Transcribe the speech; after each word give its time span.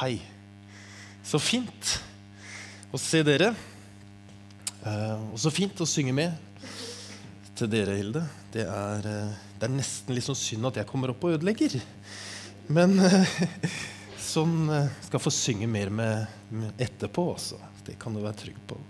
hei. 0.00 0.16
Så 1.20 1.36
fint 1.42 1.90
å 2.88 2.98
se 3.00 3.20
dere. 3.26 3.50
Eh, 4.80 5.26
og 5.28 5.36
så 5.42 5.52
fint 5.52 5.82
å 5.84 5.88
synge 5.88 6.14
med 6.16 6.62
til 7.58 7.68
dere, 7.68 7.98
Hilde. 7.98 8.22
Det 8.54 8.64
er, 8.64 9.08
eh, 9.10 9.34
det 9.60 9.68
er 9.68 9.74
nesten 9.74 10.16
litt 10.16 10.24
sånn 10.24 10.38
synd 10.40 10.70
at 10.70 10.80
jeg 10.80 10.88
kommer 10.88 11.12
opp 11.12 11.26
og 11.28 11.36
ødelegger. 11.36 11.76
Men 12.72 12.96
eh, 13.04 13.36
sånn 14.32 14.72
skal 15.04 15.20
få 15.20 15.34
synge 15.36 15.68
mer 15.68 15.92
med, 15.92 16.72
etterpå, 16.80 17.28
også. 17.34 17.60
Det 17.84 17.98
kan 18.00 18.16
du 18.16 18.22
være 18.24 18.40
trygg 18.46 18.64
på. 18.72 18.80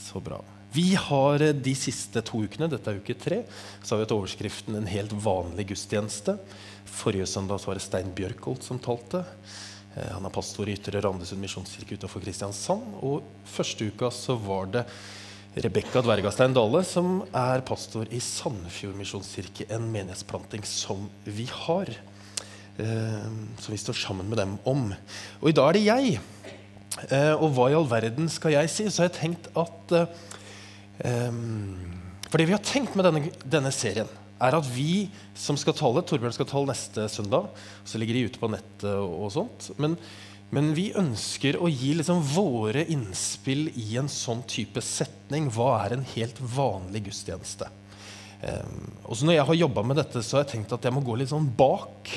Så 0.00 0.24
bra. 0.24 0.40
Vi 0.72 0.94
har 0.96 1.44
de 1.52 1.76
siste 1.76 2.24
to 2.24 2.40
ukene, 2.48 2.72
dette 2.72 2.88
er 2.88 3.04
uke 3.04 3.20
tre, 3.20 3.42
så 3.82 3.92
har 3.92 4.00
vi 4.00 4.08
hatt 4.08 4.16
overskriften 4.16 4.76
'En 4.76 4.88
helt 4.88 5.12
vanlig 5.12 5.68
gudstjeneste'. 5.74 6.38
Forrige 6.88 7.26
søndag 7.28 7.60
var 7.66 7.74
det 7.74 7.84
Stein 7.84 8.14
Bjørkholt 8.16 8.64
som 8.64 8.78
talte. 8.80 9.26
Eh, 9.98 10.12
Han 10.14 10.26
er 10.26 10.34
pastor 10.34 10.68
i 10.68 10.76
Ytre 10.78 11.02
Randesund 11.02 11.42
misjonskirke 11.42 11.98
utenfor 11.98 12.22
Kristiansand. 12.22 12.98
Og 13.02 13.26
første 13.48 13.88
uka 13.90 14.10
så 14.14 14.36
var 14.38 14.70
det 14.74 14.84
Rebekka 15.58 16.02
Dvergastein 16.04 16.54
Dale, 16.54 16.84
som 16.86 17.22
er 17.34 17.64
pastor 17.66 18.06
i 18.14 18.20
Sandefjord 18.22 18.98
misjonskirke, 18.98 19.66
en 19.74 19.88
menighetsplanting 19.90 20.62
som 20.68 21.08
vi 21.26 21.48
har. 21.64 21.90
Eh, 22.78 23.30
som 23.58 23.74
vi 23.74 23.80
står 23.80 23.98
sammen 23.98 24.28
med 24.30 24.38
dem 24.38 24.58
om. 24.68 24.92
Og 25.40 25.50
i 25.50 25.56
dag 25.56 25.70
er 25.70 25.78
det 25.78 25.86
jeg. 25.88 26.20
Eh, 27.10 27.34
og 27.34 27.52
hva 27.56 27.68
i 27.70 27.76
all 27.78 27.88
verden 27.90 28.30
skal 28.30 28.54
jeg 28.54 28.70
si? 28.70 28.86
Så 28.86 29.02
har 29.02 29.10
jeg 29.10 29.18
tenkt 29.18 29.50
at 29.58 29.98
em, 31.06 31.98
For 32.28 32.38
det 32.38 32.48
vi 32.48 32.54
har 32.54 32.62
tenkt 32.64 32.94
med 32.98 33.06
denne, 33.06 33.30
denne 33.44 33.70
serien, 33.72 34.08
er 34.38 34.56
at 34.58 34.70
vi 34.70 35.08
som 35.36 35.58
skal 35.58 35.76
tale 35.76 36.02
Torbjørn 36.06 36.34
skal 36.36 36.48
tale 36.50 36.70
neste 36.70 37.08
søndag. 37.10 37.50
Så 37.84 38.00
ligger 38.00 38.18
de 38.18 38.26
ute 38.28 38.42
på 38.42 38.50
nettet 38.52 38.90
og, 38.94 39.28
sånt. 39.34 39.70
Men, 39.82 39.96
men 40.54 40.72
vi 40.76 40.90
ønsker 40.98 41.58
å 41.58 41.70
gi 41.72 41.94
liksom 41.98 42.22
våre 42.34 42.84
innspill 42.92 43.68
i 43.74 43.90
en 44.00 44.10
sånn 44.12 44.44
type 44.48 44.82
setning. 44.84 45.50
Hva 45.54 45.74
er 45.84 45.96
en 45.96 46.06
helt 46.14 46.40
vanlig 46.54 47.08
gudstjeneste? 47.08 47.70
Um, 48.38 48.84
og 49.02 49.18
så 49.18 49.26
når 49.26 49.40
jeg 49.40 49.48
har 49.48 49.62
jobba 49.64 49.82
med 49.82 49.98
dette, 49.98 50.22
så 50.22 50.38
har 50.38 50.46
jeg 50.46 50.52
tenkt 50.54 50.76
at 50.76 50.84
jeg 50.86 50.94
må 50.94 51.02
gå 51.02 51.16
litt 51.18 51.32
sånn 51.32 51.48
bak 51.58 52.12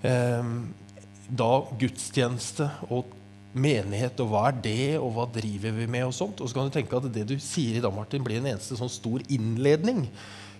um, 0.00 0.72
da 1.28 1.50
gudstjeneste 1.80 2.70
og 2.88 3.12
menighet, 3.54 4.18
og 4.22 4.32
hva 4.32 4.48
er 4.48 4.56
det, 4.64 4.94
og 4.98 5.12
hva 5.14 5.26
driver 5.30 5.76
vi 5.76 5.86
med, 5.86 6.08
og 6.08 6.16
sånt. 6.16 6.40
Og 6.42 6.50
så 6.50 6.56
kan 6.56 6.68
du 6.68 6.74
tenke 6.74 6.98
at 6.98 7.06
det 7.14 7.26
du 7.28 7.36
sier 7.42 7.78
i 7.78 7.82
dag, 7.84 7.94
Martin, 7.94 8.24
blir 8.24 8.40
en 8.40 8.50
eneste 8.50 8.78
sånn 8.78 8.90
stor 8.90 9.22
innledning. 9.32 10.08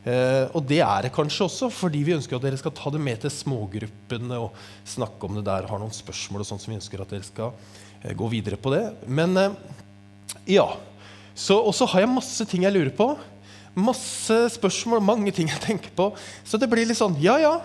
Eh, 0.05 0.51
og 0.53 0.67
det 0.69 0.83
er 0.85 1.07
det 1.07 1.15
kanskje 1.17 1.47
også, 1.47 1.71
fordi 1.73 2.03
vi 2.05 2.13
ønsker 2.17 2.37
at 2.37 2.45
dere 2.45 2.59
skal 2.61 2.75
ta 2.77 2.91
det 2.93 3.01
med 3.01 3.23
til 3.23 3.33
smågruppene 3.33 4.37
og 4.37 4.59
snakke 4.89 5.25
om 5.25 5.39
det 5.39 5.47
der, 5.47 5.69
har 5.71 5.81
noen 5.81 5.95
spørsmål 5.97 6.45
og 6.45 6.49
sånt 6.49 6.65
som 6.65 6.75
vi 6.75 6.77
ønsker 6.77 7.01
at 7.01 7.15
dere 7.15 7.25
skal 7.25 7.55
eh, 8.03 8.13
gå 8.13 8.29
videre 8.33 8.61
på 8.61 8.75
det. 8.75 8.83
Men 9.09 9.37
eh, 9.41 9.57
ja. 10.59 10.69
Så, 11.35 11.57
og 11.57 11.73
så 11.75 11.89
har 11.91 12.05
jeg 12.05 12.13
masse 12.13 12.45
ting 12.47 12.67
jeg 12.67 12.77
lurer 12.77 12.93
på. 12.95 13.15
Masse 13.75 14.37
spørsmål, 14.55 15.01
mange 15.03 15.33
ting 15.35 15.49
jeg 15.51 15.63
tenker 15.65 15.95
på. 15.97 16.13
Så 16.47 16.61
det 16.61 16.69
blir 16.71 16.87
litt 16.87 17.01
sånn 17.01 17.17
ja, 17.23 17.39
ja. 17.43 17.57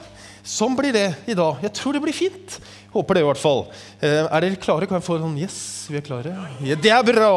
Sånn 0.46 0.76
blir 0.78 0.94
det 0.96 1.08
i 1.30 1.36
dag. 1.38 1.60
Jeg 1.66 1.74
tror 1.78 1.96
det 1.96 2.02
blir 2.04 2.16
fint. 2.16 2.60
Håper 2.90 3.20
det, 3.20 3.22
i 3.22 3.28
hvert 3.28 3.38
fall. 3.42 3.60
Eh, 4.02 4.24
er 4.26 4.42
dere 4.42 4.58
klare? 4.58 4.88
Kan 4.90 4.98
jeg 4.98 5.06
få 5.06 5.20
sånn 5.22 5.36
Yes, 5.38 5.58
vi 5.92 6.00
er 6.00 6.06
klare. 6.06 6.32
Ja, 6.66 6.78
det 6.80 6.90
er 6.90 7.04
bra! 7.06 7.30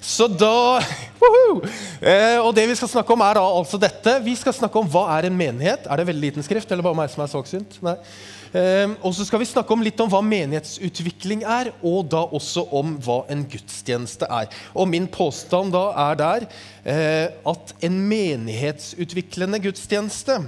Så 0.00 0.24
da 0.30 0.80
Woohoo! 1.20 1.60
eh, 2.00 2.38
Og 2.40 2.54
det 2.56 2.64
vi 2.70 2.76
skal 2.78 2.88
snakke 2.88 3.12
om, 3.12 3.20
er 3.26 3.36
da 3.36 3.44
altså 3.44 3.80
dette. 3.82 4.14
Vi 4.24 4.32
skal 4.40 4.56
snakke 4.56 4.80
om 4.80 4.88
hva 4.88 5.04
er 5.18 5.28
en 5.28 5.36
menighet. 5.36 5.84
Er 5.84 6.00
det 6.00 6.06
veldig 6.08 6.30
liten 6.30 6.46
skrift, 6.46 6.70
eller 6.72 6.86
bare 6.86 6.96
meg 6.96 7.12
som 7.12 7.24
er 7.26 7.32
svaksynt? 7.32 7.76
Nei. 7.84 7.98
Eh, 8.56 8.94
og 9.06 9.12
så 9.14 9.22
skal 9.28 9.42
vi 9.42 9.46
snakke 9.46 9.76
om 9.76 9.84
litt 9.84 10.00
om 10.02 10.08
hva 10.10 10.22
menighetsutvikling 10.26 11.44
er, 11.46 11.68
og 11.86 12.08
da 12.10 12.24
også 12.34 12.64
om 12.80 12.96
hva 13.04 13.20
en 13.30 13.44
gudstjeneste 13.52 14.26
er. 14.32 14.48
Og 14.72 14.88
min 14.90 15.06
påstand 15.12 15.76
da 15.76 15.84
er 16.08 16.16
der 16.18 16.48
eh, 16.82 17.28
at 17.52 17.76
en 17.86 18.00
menighetsutviklende 18.10 19.60
gudstjeneste 19.68 20.40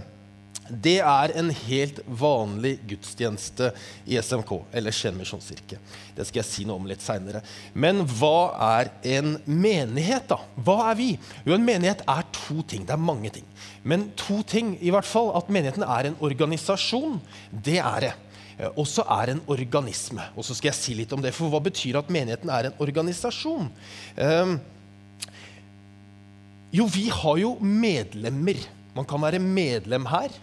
det 0.70 1.00
er 1.02 1.32
en 1.36 1.48
helt 1.66 1.98
vanlig 2.06 2.76
gudstjeneste 2.86 3.72
i 4.06 4.14
SMK, 4.22 4.52
eller 4.72 4.94
Skien 4.94 5.16
misjonskirke. 5.18 5.78
Det 6.14 6.26
skal 6.28 6.40
jeg 6.40 6.48
si 6.48 6.66
noe 6.68 6.78
om 6.78 6.86
litt 6.86 7.02
seinere. 7.02 7.40
Men 7.74 8.04
hva 8.06 8.52
er 8.78 8.92
en 9.16 9.34
menighet, 9.44 10.28
da? 10.30 10.38
Hva 10.54 10.92
er 10.92 10.98
vi? 11.00 11.08
Jo, 11.44 11.56
en 11.56 11.66
menighet 11.66 12.04
er 12.06 12.28
to 12.36 12.62
ting. 12.68 12.86
Det 12.86 12.94
er 12.94 13.02
mange 13.02 13.32
ting. 13.34 13.48
Men 13.82 14.06
to 14.18 14.38
ting, 14.46 14.76
i 14.78 14.92
hvert 14.94 15.08
fall. 15.08 15.32
At 15.38 15.50
menigheten 15.52 15.84
er 15.84 16.08
en 16.08 16.20
organisasjon, 16.22 17.18
det 17.50 17.80
er 17.82 18.06
det. 18.06 18.12
Og 18.76 18.86
så 18.86 19.02
er 19.18 19.32
en 19.32 19.42
organisme. 19.50 20.28
Og 20.38 20.46
så 20.46 20.54
skal 20.54 20.70
jeg 20.70 20.78
si 20.78 20.94
litt 20.94 21.12
om 21.16 21.24
det. 21.24 21.34
For 21.34 21.50
hva 21.50 21.58
betyr 21.64 21.98
at 21.98 22.12
menigheten 22.12 22.52
er 22.54 22.70
en 22.70 22.78
organisasjon? 22.84 23.66
Um, 24.14 24.54
jo, 26.72 26.86
vi 26.86 27.08
har 27.10 27.42
jo 27.42 27.56
medlemmer. 27.58 28.62
Man 28.94 29.08
kan 29.08 29.20
være 29.24 29.42
medlem 29.42 30.06
her. 30.12 30.38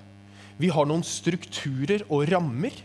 Vi 0.60 0.70
har 0.76 0.88
noen 0.90 1.06
strukturer 1.08 2.04
og 2.12 2.28
rammer. 2.28 2.76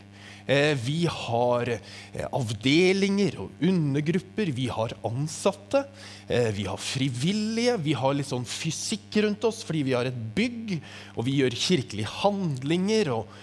Eh, 0.46 0.76
vi 0.76 1.06
har 1.08 1.70
eh, 1.72 2.26
avdelinger 2.28 3.38
og 3.40 3.64
undergrupper. 3.64 4.52
Vi 4.52 4.68
har 4.68 4.92
ansatte. 5.08 5.86
Eh, 6.28 6.50
vi 6.54 6.68
har 6.68 6.78
frivillige. 6.80 7.78
Vi 7.80 7.96
har 7.96 8.14
litt 8.14 8.28
sånn 8.28 8.44
fysikk 8.46 9.22
rundt 9.24 9.46
oss 9.48 9.62
fordi 9.64 9.82
vi 9.88 9.96
har 9.96 10.06
et 10.10 10.20
bygg. 10.36 10.76
Og 11.16 11.26
vi 11.26 11.38
gjør 11.40 11.58
kirkelige 11.66 12.12
handlinger 12.20 13.14
og 13.16 13.40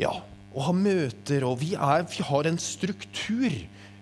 ja, 0.00 0.12
og 0.54 0.60
har 0.64 0.76
møter. 0.78 1.44
Og 1.44 1.58
vi, 1.60 1.74
er, 1.74 2.06
vi 2.08 2.24
har 2.24 2.48
en 2.48 2.60
struktur. 2.62 3.50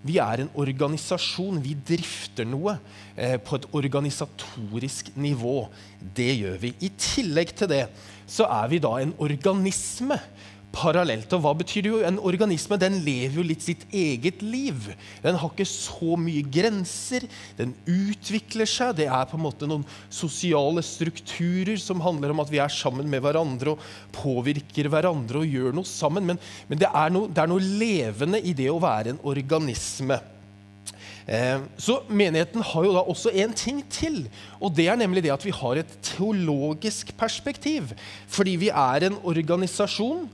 Vi 0.07 0.17
er 0.23 0.45
en 0.45 0.53
organisasjon. 0.57 1.61
Vi 1.65 1.75
drifter 1.75 2.49
noe 2.49 2.79
eh, 3.17 3.37
på 3.43 3.59
et 3.59 3.67
organisatorisk 3.77 5.13
nivå. 5.21 5.69
Det 6.01 6.31
gjør 6.39 6.57
vi. 6.63 6.73
I 6.81 6.93
tillegg 6.97 7.53
til 7.59 7.71
det 7.73 7.85
så 8.31 8.47
er 8.47 8.71
vi 8.71 8.79
da 8.83 8.95
en 9.03 9.13
organisme 9.19 10.17
parallelt. 10.75 11.31
Og 11.35 11.43
hva 11.45 11.53
betyr 11.59 11.85
det 11.85 11.93
jo? 11.93 12.01
En 12.07 12.21
organisme 12.23 12.79
den 12.81 13.01
lever 13.05 13.41
jo 13.41 13.45
litt 13.47 13.65
sitt 13.65 13.85
eget 13.95 14.43
liv. 14.43 14.89
Den 15.25 15.39
har 15.41 15.53
ikke 15.53 15.67
så 15.69 16.17
mye 16.21 16.45
grenser. 16.47 17.27
Den 17.59 17.75
utvikler 17.91 18.69
seg. 18.71 18.97
Det 19.01 19.09
er 19.11 19.29
på 19.29 19.39
en 19.39 19.45
måte 19.45 19.69
noen 19.71 19.87
sosiale 20.13 20.85
strukturer 20.87 21.81
som 21.83 22.03
handler 22.05 22.35
om 22.35 22.43
at 22.45 22.53
vi 22.53 22.63
er 22.63 22.73
sammen 22.73 23.11
med 23.11 23.25
hverandre 23.25 23.75
og 23.75 23.87
påvirker 24.17 24.91
hverandre 24.91 25.43
og 25.43 25.57
gjør 25.59 25.77
noe 25.77 25.89
sammen. 25.89 26.29
Men, 26.33 26.43
men 26.71 26.83
det, 26.83 26.91
er 26.91 27.15
noe, 27.15 27.31
det, 27.31 27.43
er 27.43 27.51
noe, 27.51 27.71
levende 27.81 28.43
i 28.43 28.55
det 28.57 28.71
å 28.71 28.81
være 28.83 29.15
en 29.15 29.25
organisme. 29.27 30.21
Eh, 31.31 31.63
så 31.79 32.01
menigheten 32.09 32.63
har 32.67 32.87
jo 32.87 32.95
da 32.95 33.03
også 33.07 33.31
en 33.43 33.53
ting 33.55 33.83
til, 33.93 34.23
og 34.59 34.73
det 34.75 34.89
er 34.91 34.99
nemlig 34.99 35.23
det 35.27 35.35
at 35.35 35.45
vi 35.47 35.55
har 35.55 35.79
et 35.79 35.93
teologisk 36.03 37.13
perspektiv. 37.19 37.93
Fordi 38.31 38.57
vi 38.59 38.71
er 38.73 39.07
en 39.07 39.19
organisasjon 39.23 40.25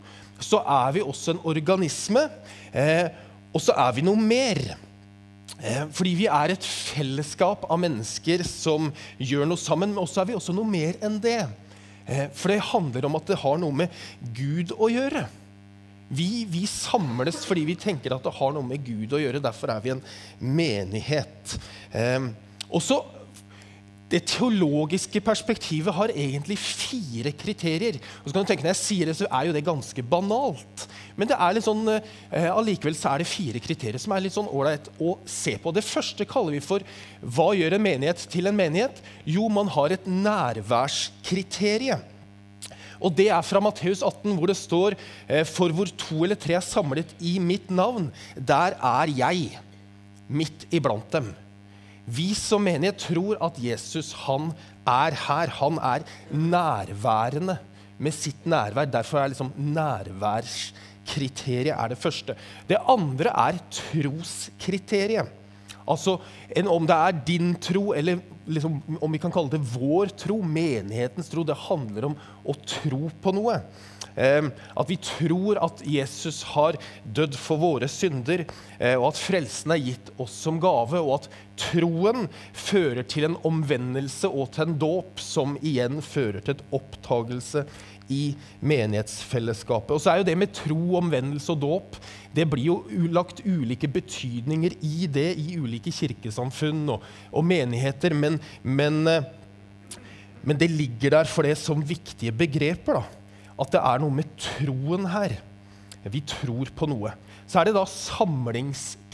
så 0.43 0.61
er 0.61 0.97
vi 0.97 1.05
også 1.05 1.35
en 1.35 1.45
organisme. 1.49 2.27
Eh, 2.73 3.09
og 3.55 3.63
så 3.63 3.77
er 3.87 3.95
vi 3.97 4.05
noe 4.05 4.21
mer. 4.21 4.61
Eh, 5.57 5.87
fordi 5.97 6.13
vi 6.19 6.27
er 6.29 6.53
et 6.53 6.67
fellesskap 6.67 7.65
av 7.71 7.81
mennesker 7.81 8.45
som 8.49 8.91
gjør 9.17 9.49
noe 9.49 9.61
sammen. 9.61 9.95
Men 9.95 10.05
også 10.05 10.23
er 10.23 10.31
vi 10.31 10.37
også 10.37 10.57
noe 10.57 10.69
mer 10.69 10.99
enn 11.05 11.19
det. 11.23 11.41
Eh, 12.07 12.29
for 12.37 12.53
det 12.53 12.61
handler 12.73 13.09
om 13.09 13.19
at 13.19 13.33
det 13.33 13.41
har 13.41 13.59
noe 13.63 13.83
med 13.85 14.01
Gud 14.37 14.75
å 14.77 14.91
gjøre. 14.93 15.27
Vi, 16.07 16.45
vi, 16.47 16.63
samles 16.71 17.41
fordi 17.43 17.65
vi 17.67 17.75
tenker 17.81 18.15
at 18.15 18.23
det 18.23 18.37
har 18.37 18.53
noe 18.55 18.67
med 18.67 18.85
Gud 18.87 19.17
å 19.17 19.23
gjøre. 19.23 19.43
Derfor 19.43 19.73
er 19.75 19.83
vi 19.83 19.95
en 19.97 20.05
menighet. 20.39 21.57
Eh, 21.97 22.29
og 22.69 22.83
så 22.85 23.01
det 24.07 24.21
teologiske 24.31 25.19
perspektivet 25.25 25.95
har 25.95 26.13
egentlig 26.15 26.57
fire 26.61 27.33
kriterier. 27.35 27.99
Og 28.23 28.29
så 28.29 28.35
kan 28.35 28.45
du 28.45 28.51
tenke 28.53 28.63
Når 28.63 28.75
jeg 28.77 28.83
sier 28.83 29.11
det, 29.11 29.17
så 29.19 29.27
er 29.27 29.49
jo 29.49 29.55
det 29.57 29.65
ganske 29.67 30.03
banalt. 30.03 30.87
Men 31.17 31.31
det 31.31 31.39
er 31.41 31.57
litt 31.57 31.67
sånn, 31.67 31.89
eh, 31.91 32.51
allikevel 32.53 32.95
så 32.95 33.15
er 33.15 33.19
det 33.23 33.31
fire 33.31 33.63
kriterier 33.63 33.99
som 33.99 34.13
er 34.15 34.23
litt 34.23 34.37
sånn 34.37 34.51
ålreit 34.53 34.87
å 35.01 35.17
se 35.27 35.57
på. 35.59 35.73
Det 35.75 35.83
første 35.83 36.27
kaller 36.29 36.55
vi 36.55 36.61
for 36.63 36.85
hva 37.23 37.49
gjør 37.57 37.75
en 37.75 37.83
menighet 37.83 38.27
til 38.31 38.47
en 38.47 38.57
menighet? 38.57 39.01
Jo, 39.25 39.49
man 39.49 39.67
har 39.75 39.91
et 39.91 40.07
nærværskriterium. 40.07 42.05
Og 43.01 43.13
Det 43.13 43.29
er 43.29 43.43
fra 43.43 43.61
Matteus 43.61 44.03
18, 44.03 44.37
hvor 44.39 44.47
det 44.49 44.57
står 44.57 44.95
eh, 45.29 45.45
For 45.45 45.69
hvor 45.69 45.91
to 45.99 46.23
eller 46.25 46.39
tre 46.39 46.55
er 46.57 46.65
samlet 46.65 47.11
i 47.21 47.39
mitt 47.39 47.71
navn, 47.71 48.13
der 48.37 48.79
er 48.79 49.11
jeg 49.13 49.59
midt 50.29 50.65
iblant 50.71 51.11
dem. 51.13 51.35
Vi 52.07 52.31
som 52.39 52.63
menighet 52.63 53.01
tror 53.09 53.35
at 53.43 53.57
Jesus 53.59 54.13
han 54.27 54.53
er 54.87 55.11
her. 55.27 55.51
Han 55.59 55.79
er 55.83 56.03
nærværende 56.31 57.59
med 57.99 58.15
sitt 58.15 58.47
nærvær. 58.47 58.87
Derfor 58.91 59.19
er 59.19 59.29
liksom 59.33 59.53
nærværskriteriet 59.57 61.75
er 61.75 61.89
det 61.91 61.99
første. 61.99 62.35
Det 62.69 62.77
andre 62.79 63.31
er 63.35 63.59
troskriteriet. 63.71 65.27
Altså 65.87 66.19
Om 66.67 66.87
det 66.87 66.97
er 66.97 67.13
din 67.27 67.55
tro, 67.63 67.93
eller 67.95 68.19
liksom, 68.47 68.83
om 69.03 69.13
vi 69.13 69.19
kan 69.19 69.31
kalle 69.31 69.51
det 69.51 69.75
vår 69.75 70.07
tro, 70.19 70.43
menighetens 70.43 71.29
tro, 71.31 71.43
det 71.47 71.57
handler 71.69 72.05
om 72.11 72.17
å 72.43 72.55
tro 72.67 73.11
på 73.23 73.33
noe. 73.35 73.61
Eh, 74.17 74.49
at 74.49 74.91
vi 74.91 74.97
tror 74.97 75.61
at 75.61 75.83
Jesus 75.85 76.43
har 76.55 76.79
dødd 77.05 77.37
for 77.39 77.61
våre 77.61 77.89
synder, 77.91 78.47
eh, 78.79 78.97
og 78.97 79.11
at 79.13 79.21
frelsen 79.21 79.75
er 79.75 79.83
gitt 79.91 80.13
oss 80.23 80.37
som 80.47 80.61
gave, 80.63 81.03
og 81.03 81.19
at 81.19 81.29
troen 81.61 82.27
fører 82.57 83.05
til 83.09 83.29
en 83.29 83.37
omvendelse 83.47 84.29
og 84.29 84.51
til 84.57 84.67
en 84.67 84.79
dåp, 84.81 85.21
som 85.21 85.59
igjen 85.61 86.01
fører 86.05 86.41
til 86.45 86.57
et 86.57 86.65
opptagelse 86.77 87.67
i 88.13 88.37
menighetsfellesskapet. 88.63 89.95
Og 89.97 90.03
så 90.03 90.13
er 90.13 90.21
jo 90.21 90.29
det 90.29 90.37
med 90.39 90.55
tro, 90.55 90.79
omvendelse 91.01 91.51
og 91.55 91.63
dåp 91.65 91.97
Det 92.37 92.45
blir 92.51 92.69
jo 92.69 93.09
lagt 93.11 93.41
ulike 93.47 93.89
betydninger 93.91 94.77
i 94.85 95.09
det 95.11 95.31
i 95.41 95.57
ulike 95.59 95.91
kirkesamfunn 95.95 96.85
og, 96.93 97.05
og 97.33 97.47
menigheter, 97.49 98.15
men, 98.15 98.39
men, 98.63 99.01
eh, 99.11 99.29
men, 100.43 100.59
det 100.61 100.71
ligger 100.71 101.17
der 101.19 101.31
for 101.31 101.49
det 101.49 101.57
som 101.59 101.81
viktige 101.83 102.33
begreper. 102.33 103.01
da. 103.01 103.26
At 103.57 103.73
det 103.73 103.81
er 103.81 104.03
noe 104.03 104.13
med 104.13 104.33
troen 104.41 105.09
her. 105.13 105.37
Vi 106.07 106.23
tror 106.29 106.71
på 106.77 106.89
noe. 106.91 107.15
Så 107.49 107.61
er 107.61 107.69
det 107.69 107.77
da 107.77 107.85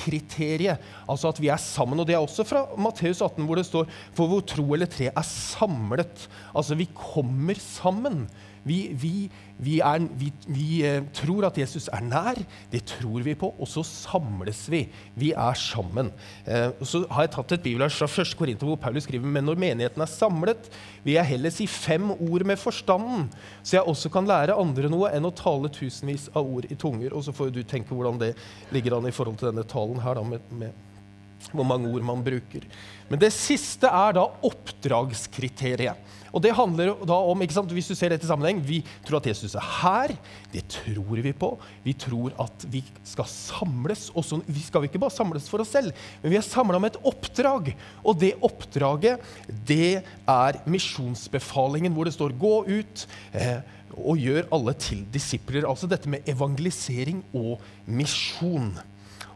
samlingskriteriet, 0.02 0.78
altså 1.08 1.28
at 1.28 1.40
vi 1.40 1.48
er 1.48 1.56
sammen. 1.56 2.00
Og 2.00 2.06
det 2.06 2.14
er 2.14 2.22
også 2.22 2.44
fra 2.44 2.66
Matteus 2.76 3.20
18, 3.22 3.44
hvor 3.44 3.56
det 3.56 3.66
står 3.66 3.86
For 4.14 4.26
hvor 4.26 4.40
tro 4.40 4.72
eller 4.74 4.86
tre 4.86 5.10
er 5.10 5.22
samlet. 5.22 6.28
Altså, 6.54 6.74
vi 6.74 6.88
kommer 6.94 7.54
sammen. 7.54 8.28
Vi, 8.64 8.92
vi, 8.94 9.30
vi, 9.58 9.80
er, 9.82 10.04
vi, 10.46 10.66
eh, 10.86 11.02
tror 11.14 11.48
at 11.48 11.58
Jesus 11.58 11.88
er 11.92 12.02
nær. 12.06 12.38
Det 12.70 12.84
tror 12.86 13.22
vi 13.24 13.34
på. 13.34 13.50
Og 13.58 13.68
så 13.68 13.82
samles 13.86 14.64
vi. 14.70 14.84
Vi 15.18 15.32
er 15.32 15.58
sammen. 15.58 16.12
Eh, 16.46 16.70
så 16.86 17.02
har 17.10 17.26
jeg 17.26 17.32
tatt 17.34 17.56
et 17.56 17.64
bibelvers 17.64 17.98
fra 17.98 18.06
1. 18.06 18.36
Korinter 18.38 18.68
hvor 18.68 18.78
Paulus 18.78 19.08
skriver 19.08 19.26
men 19.26 19.48
når 19.48 19.58
menigheten 19.58 20.02
er 20.02 20.10
samlet, 20.10 20.70
vil 21.02 21.16
jeg 21.16 21.30
heller 21.32 21.50
si 21.50 21.66
fem 21.66 22.12
ord 22.14 22.46
med 22.46 22.60
forstanden, 22.60 23.26
så 23.62 23.80
jeg 23.80 23.88
også 23.90 24.10
kan 24.12 24.28
lære 24.28 24.54
andre 24.54 24.90
noe 24.92 25.10
enn 25.10 25.26
å 25.26 25.34
tale 25.34 25.70
tusenvis 25.72 26.28
av 26.30 26.46
ord 26.46 26.68
i 26.70 26.78
tunger. 26.78 27.10
Og 27.16 27.26
så 27.26 27.34
får 27.34 27.50
du 27.50 27.62
tenke 27.66 27.94
hvordan 27.94 28.20
det 28.22 28.32
ligger 28.74 28.98
an 28.98 29.10
i 29.10 29.14
forhold 29.14 29.40
til 29.40 29.50
denne 29.50 29.66
talen 29.66 29.91
her, 30.00 30.14
da, 30.14 30.22
med, 30.22 30.40
med 30.50 30.72
hvor 31.50 31.66
mange 31.66 31.90
ord 31.90 32.04
man 32.06 32.22
bruker. 32.24 32.64
Men 33.10 33.20
det 33.20 33.32
siste 33.34 33.88
er 33.90 34.14
da 34.16 34.28
oppdragskriteriet. 34.46 36.10
Og 36.32 36.40
det 36.40 36.54
handler 36.56 36.94
da 37.04 37.18
om, 37.28 37.42
ikke 37.44 37.58
sant, 37.58 37.72
Hvis 37.76 37.90
du 37.90 37.94
ser 37.96 38.12
dette 38.12 38.24
i 38.24 38.30
sammenheng, 38.30 38.62
Vi 38.64 38.80
tror 39.04 39.18
at 39.20 39.26
Jesus 39.28 39.54
er 39.54 39.66
her. 39.82 40.14
Det 40.52 40.64
tror 40.68 41.20
vi 41.20 41.32
på. 41.32 41.58
Vi 41.84 41.92
tror 41.92 42.32
at 42.40 42.64
vi 42.72 42.82
skal 43.04 43.28
samles. 43.28 44.10
Også, 44.14 44.40
vi 44.46 44.60
skal 44.60 44.82
vi 44.82 44.88
ikke 44.88 45.02
bare 45.02 45.12
samles 45.12 45.48
for 45.48 45.60
oss 45.60 45.72
selv, 45.72 45.92
men 46.22 46.32
vi 46.32 46.38
er 46.40 46.46
samla 46.46 46.78
med 46.80 46.94
et 46.94 47.02
oppdrag. 47.04 47.74
Og 48.04 48.18
det 48.18 48.32
oppdraget, 48.40 49.20
det 49.66 50.02
er 50.28 50.60
misjonsbefalingen, 50.64 51.92
hvor 51.92 52.04
det 52.04 52.14
står 52.14 52.32
'gå 52.32 52.64
ut'. 52.66 53.06
Eh, 53.32 53.60
og 53.92 54.16
gjør 54.16 54.48
alle 54.52 54.72
til 54.72 55.04
disipler. 55.12 55.68
Altså 55.68 55.86
dette 55.86 56.08
med 56.08 56.24
evangelisering 56.26 57.22
og 57.34 57.60
misjon. 57.84 58.78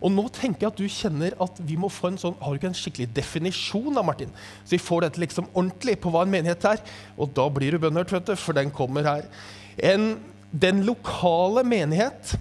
Og 0.00 0.12
nå 0.12 0.26
tenker 0.34 0.66
jeg 0.66 0.72
at 0.72 0.80
du 0.80 0.86
kjenner 0.92 1.36
at 1.42 1.60
vi 1.64 1.78
må 1.80 1.88
få 1.92 2.10
en 2.10 2.18
sånn 2.20 2.36
Har 2.42 2.52
du 2.52 2.60
ikke 2.60 2.68
en 2.68 2.76
skikkelig 2.76 3.08
definisjon 3.16 3.96
da, 3.96 4.04
Martin? 4.04 4.32
Så 4.64 4.76
vi 4.76 4.82
får 4.82 5.06
dette 5.06 5.22
liksom 5.22 5.48
ordentlig 5.52 5.96
på 6.02 6.12
hva 6.12 6.26
en 6.26 6.32
menighet 6.32 6.66
er. 6.68 6.82
Og 7.16 7.32
da 7.36 7.46
blir 7.52 7.74
du 7.74 7.82
bønnhørt, 7.82 8.12
vet 8.12 8.28
du, 8.28 8.34
for 8.40 8.56
den 8.56 8.72
kommer 8.74 9.08
her. 9.08 9.28
En, 9.76 10.16
den 10.52 10.84
lokale 10.88 11.64
menighet 11.66 12.36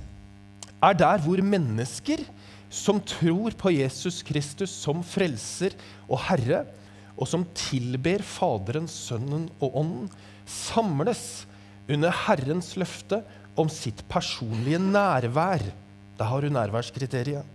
er 0.83 0.97
der 0.99 1.23
hvor 1.23 1.41
mennesker 1.41 2.23
som 2.75 2.99
tror 2.99 3.55
på 3.57 3.71
Jesus 3.71 4.21
Kristus 4.25 4.73
som 4.73 5.03
frelser 5.05 5.75
og 6.09 6.19
Herre, 6.27 6.65
og 7.15 7.29
som 7.31 7.45
tilber 7.55 8.23
Faderen, 8.27 8.89
Sønnen 8.91 9.47
og 9.63 9.77
Ånden, 9.79 10.09
samles 10.45 11.45
under 11.87 12.11
Herrens 12.25 12.73
løfte 12.75 13.21
om 13.55 13.69
sitt 13.71 14.03
personlige 14.11 14.81
nærvær. 14.81 15.63
Da 16.19 16.27
har 16.29 16.43
du 16.43 16.51
nærværskriteriet. 16.53 17.45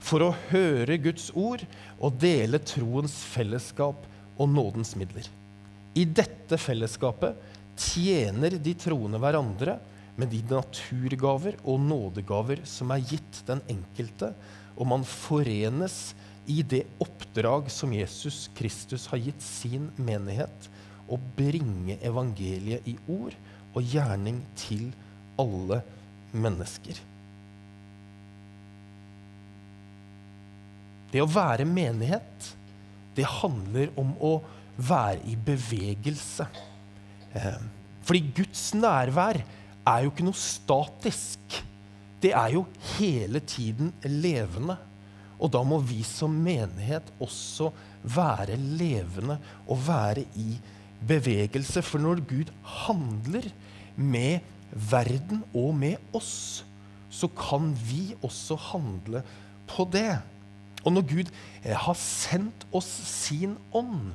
For 0.00 0.24
å 0.24 0.34
høre 0.48 0.96
Guds 1.00 1.28
ord 1.36 1.62
og 2.00 2.16
dele 2.22 2.60
troens 2.64 3.18
fellesskap 3.34 4.06
og 4.40 4.48
nådens 4.48 4.94
midler. 4.96 5.26
I 5.92 6.06
dette 6.06 6.56
fellesskapet 6.60 7.36
tjener 7.80 8.56
de 8.62 8.74
troende 8.78 9.20
hverandre 9.20 9.76
med 10.20 10.32
de 10.32 10.40
naturgaver 10.48 11.58
og 11.64 11.80
nådegaver 11.84 12.64
som 12.68 12.92
er 12.94 13.04
gitt 13.12 13.42
den 13.48 13.60
enkelte, 13.72 14.32
og 14.76 14.88
man 14.88 15.04
forenes 15.04 16.14
i 16.50 16.62
det 16.66 16.84
oppdrag 17.02 17.68
som 17.72 17.92
Jesus 17.94 18.46
Kristus 18.56 19.06
har 19.12 19.20
gitt 19.20 19.44
sin 19.44 19.90
menighet, 20.00 20.70
å 21.10 21.18
bringe 21.36 21.98
evangeliet 22.06 22.86
i 22.88 22.96
ord 23.10 23.34
og 23.74 23.82
gjerning 23.82 24.40
til 24.58 24.90
alle 25.40 25.80
mennesker. 26.30 27.09
Det 31.10 31.22
å 31.22 31.30
være 31.30 31.66
menighet, 31.68 32.50
det 33.16 33.26
handler 33.26 33.90
om 33.98 34.12
å 34.22 34.36
være 34.80 35.20
i 35.28 35.36
bevegelse. 35.36 36.46
Eh, 37.34 37.58
fordi 38.06 38.22
Guds 38.36 38.70
nærvær 38.78 39.40
er 39.40 40.04
jo 40.04 40.12
ikke 40.12 40.26
noe 40.26 40.38
statisk. 40.38 41.58
Det 42.20 42.32
er 42.36 42.54
jo 42.54 42.66
hele 42.96 43.42
tiden 43.42 43.92
levende. 44.04 44.76
Og 45.40 45.52
da 45.52 45.62
må 45.64 45.78
vi 45.82 46.02
som 46.04 46.32
menighet 46.44 47.06
også 47.22 47.70
være 48.02 48.58
levende 48.60 49.38
og 49.66 49.80
være 49.86 50.26
i 50.36 50.56
bevegelse. 51.08 51.82
For 51.84 52.02
når 52.02 52.24
Gud 52.28 52.50
handler 52.84 53.48
med 53.96 54.44
verden 54.70 55.42
og 55.56 55.72
med 55.80 55.96
oss, 56.16 56.62
så 57.10 57.28
kan 57.34 57.72
vi 57.74 58.12
også 58.22 58.58
handle 58.70 59.24
på 59.70 59.88
det. 59.92 60.20
Og 60.84 60.94
når 60.94 61.06
Gud 61.08 61.30
eh, 61.64 61.76
har 61.76 61.98
sendt 61.98 62.66
oss 62.72 62.88
sin 63.08 63.56
ånd, 63.76 64.12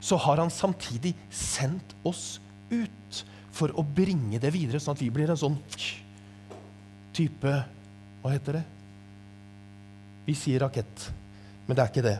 så 0.00 0.16
har 0.16 0.40
han 0.40 0.52
samtidig 0.52 1.12
sendt 1.34 1.94
oss 2.08 2.38
ut 2.70 3.24
for 3.52 3.74
å 3.76 3.84
bringe 3.84 4.40
det 4.40 4.52
videre, 4.54 4.80
sånn 4.80 4.96
at 4.96 5.02
vi 5.02 5.10
blir 5.12 5.32
en 5.32 5.40
sånn 5.40 5.58
type 7.16 7.52
Hva 8.20 8.32
heter 8.32 8.60
det? 8.60 8.64
Vi 10.26 10.36
sier 10.36 10.62
rakett, 10.62 11.06
men 11.66 11.76
det 11.76 11.82
er 11.82 11.90
ikke 11.90 12.04
det. 12.04 12.18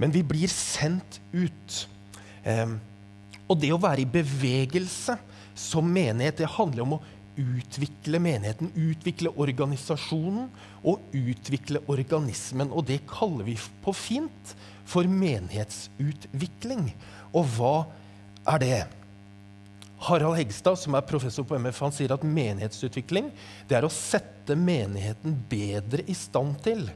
Men 0.00 0.12
vi 0.14 0.22
blir 0.26 0.50
sendt 0.52 1.18
ut. 1.32 1.78
Eh, 2.44 2.74
og 3.48 3.58
det 3.60 3.72
å 3.74 3.80
være 3.80 4.04
i 4.04 4.08
bevegelse 4.08 5.16
som 5.58 5.88
menighet, 5.88 6.38
det 6.40 6.52
handler 6.54 6.84
om 6.84 6.96
å 6.96 7.02
utvikle 7.36 8.20
menigheten, 8.22 8.70
utvikle 8.74 9.32
organisasjonen 9.40 10.48
og 10.84 11.14
utvikle 11.16 11.82
organismen. 11.90 12.72
Og 12.72 12.86
det 12.90 13.02
kaller 13.10 13.46
vi 13.46 13.56
på 13.84 13.94
fint 13.96 14.54
for 14.88 15.08
menighetsutvikling. 15.08 16.90
Og 17.32 17.48
hva 17.56 17.76
er 18.54 18.62
det? 18.62 18.80
Harald 20.02 20.34
Hegstad, 20.34 20.80
som 20.82 20.96
er 20.98 21.06
professor 21.06 21.46
på 21.46 21.56
MF, 21.62 21.78
han 21.84 21.94
sier 21.94 22.12
at 22.14 22.24
menighetsutvikling 22.26 23.28
det 23.70 23.78
er 23.78 23.86
å 23.86 23.92
sette 23.92 24.56
menigheten 24.58 25.36
bedre 25.48 26.02
i 26.10 26.16
stand 26.18 26.58
til 26.64 26.88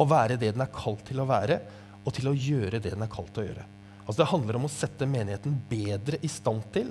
å 0.00 0.06
være 0.08 0.38
det 0.40 0.50
den 0.56 0.64
er 0.64 0.72
kalt 0.74 1.04
til 1.06 1.22
å 1.22 1.28
være, 1.28 1.60
og 2.00 2.16
til 2.16 2.30
å 2.30 2.34
gjøre 2.34 2.80
det 2.80 2.94
den 2.94 3.04
er 3.04 3.12
kalt 3.12 3.30
til 3.36 3.44
å 3.44 3.46
gjøre. 3.50 3.66
Altså 4.02 4.18
Det 4.22 4.30
handler 4.32 4.58
om 4.58 4.66
å 4.66 4.72
sette 4.72 5.06
menigheten 5.06 5.54
bedre 5.70 6.18
i 6.26 6.30
stand 6.32 6.64
til 6.74 6.90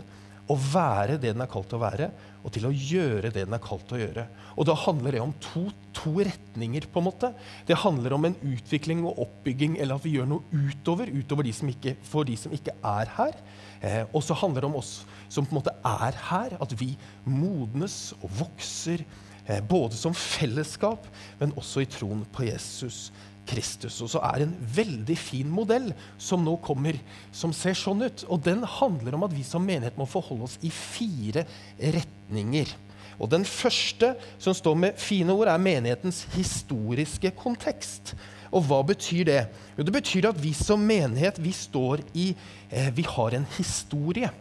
å 0.50 0.56
være 0.58 1.20
det 1.22 1.34
den 1.36 1.44
er 1.44 1.50
kalt 1.51 1.74
å 1.75 1.82
være, 1.82 2.10
og 2.41 2.53
til 2.56 2.65
å 2.70 2.72
gjøre 2.74 3.29
det 3.29 3.44
den 3.44 3.53
er 3.53 3.62
kalt 3.62 3.91
å 3.94 4.00
gjøre. 4.00 4.25
Og 4.58 4.65
da 4.65 4.75
handler 4.82 5.15
det 5.15 5.22
om 5.22 5.34
to, 5.44 5.68
to, 5.96 6.13
retninger. 6.25 6.88
på 6.89 7.01
en 7.01 7.06
måte. 7.06 7.32
Det 7.68 7.77
handler 7.77 8.15
om 8.15 8.25
en 8.25 8.36
utvikling 8.41 9.03
og 9.06 9.20
oppbygging, 9.25 9.77
eller 9.77 10.00
at 10.00 10.06
vi 10.08 10.15
gjør 10.18 10.29
noe 10.32 10.44
utover, 10.50 11.12
utover 11.12 11.46
de 11.46 11.53
ikke, 11.53 11.96
for 12.03 12.25
de 12.25 12.38
som 12.39 12.53
ikke 12.56 12.74
er 12.82 13.13
her. 13.18 13.39
Eh, 13.82 14.03
og 14.13 14.24
så 14.25 14.34
handler 14.34 14.62
det 14.65 14.72
om 14.72 14.79
oss 14.82 14.94
som 15.29 15.46
på 15.46 15.53
en 15.53 15.62
måte 15.62 15.75
er 15.86 16.18
her, 16.29 16.58
at 16.60 16.74
vi 16.79 16.96
modnes 17.25 18.15
og 18.24 18.32
vokser. 18.41 19.06
Eh, 19.46 19.62
både 19.65 19.98
som 19.98 20.13
fellesskap, 20.13 21.06
men 21.39 21.53
også 21.58 21.82
i 21.84 21.89
troen 21.89 22.25
på 22.34 22.46
Jesus 22.50 23.10
Kristus. 23.50 23.98
Og 24.06 24.12
så 24.13 24.22
er 24.29 24.39
det 24.39 24.50
en 24.50 24.58
veldig 24.75 25.18
fin 25.18 25.50
modell 25.50 25.89
som 26.22 26.44
nå 26.46 26.56
kommer, 26.65 27.00
som 27.36 27.53
ser 27.56 27.77
sånn 27.77 28.06
ut. 28.06 28.25
Og 28.29 28.44
den 28.46 28.62
handler 28.77 29.18
om 29.18 29.25
at 29.27 29.34
vi 29.36 29.46
som 29.48 29.65
menighet 29.65 29.98
må 30.00 30.08
forholde 30.10 30.50
oss 30.50 30.60
i 30.65 30.72
fire 30.74 31.48
retninger. 31.79 32.75
Og 33.20 33.27
Den 33.29 33.44
første, 33.44 34.13
som 34.39 34.56
står 34.56 34.75
med 34.79 35.00
fine 35.00 35.34
ord, 35.36 35.50
er 35.51 35.60
menighetens 35.60 36.24
historiske 36.38 37.34
kontekst. 37.36 38.13
Og 38.56 38.63
hva 38.65 38.79
betyr 38.88 39.25
det? 39.27 39.41
Jo, 39.77 39.86
det 39.86 39.94
betyr 39.94 40.29
at 40.32 40.39
vi 40.41 40.53
som 40.58 40.82
menighet 40.82 41.38
vi 41.41 41.51
står 41.53 42.01
i 42.18 42.32
eh, 42.72 42.89
Vi 42.96 43.06
har 43.06 43.36
en 43.36 43.46
historie. 43.58 44.32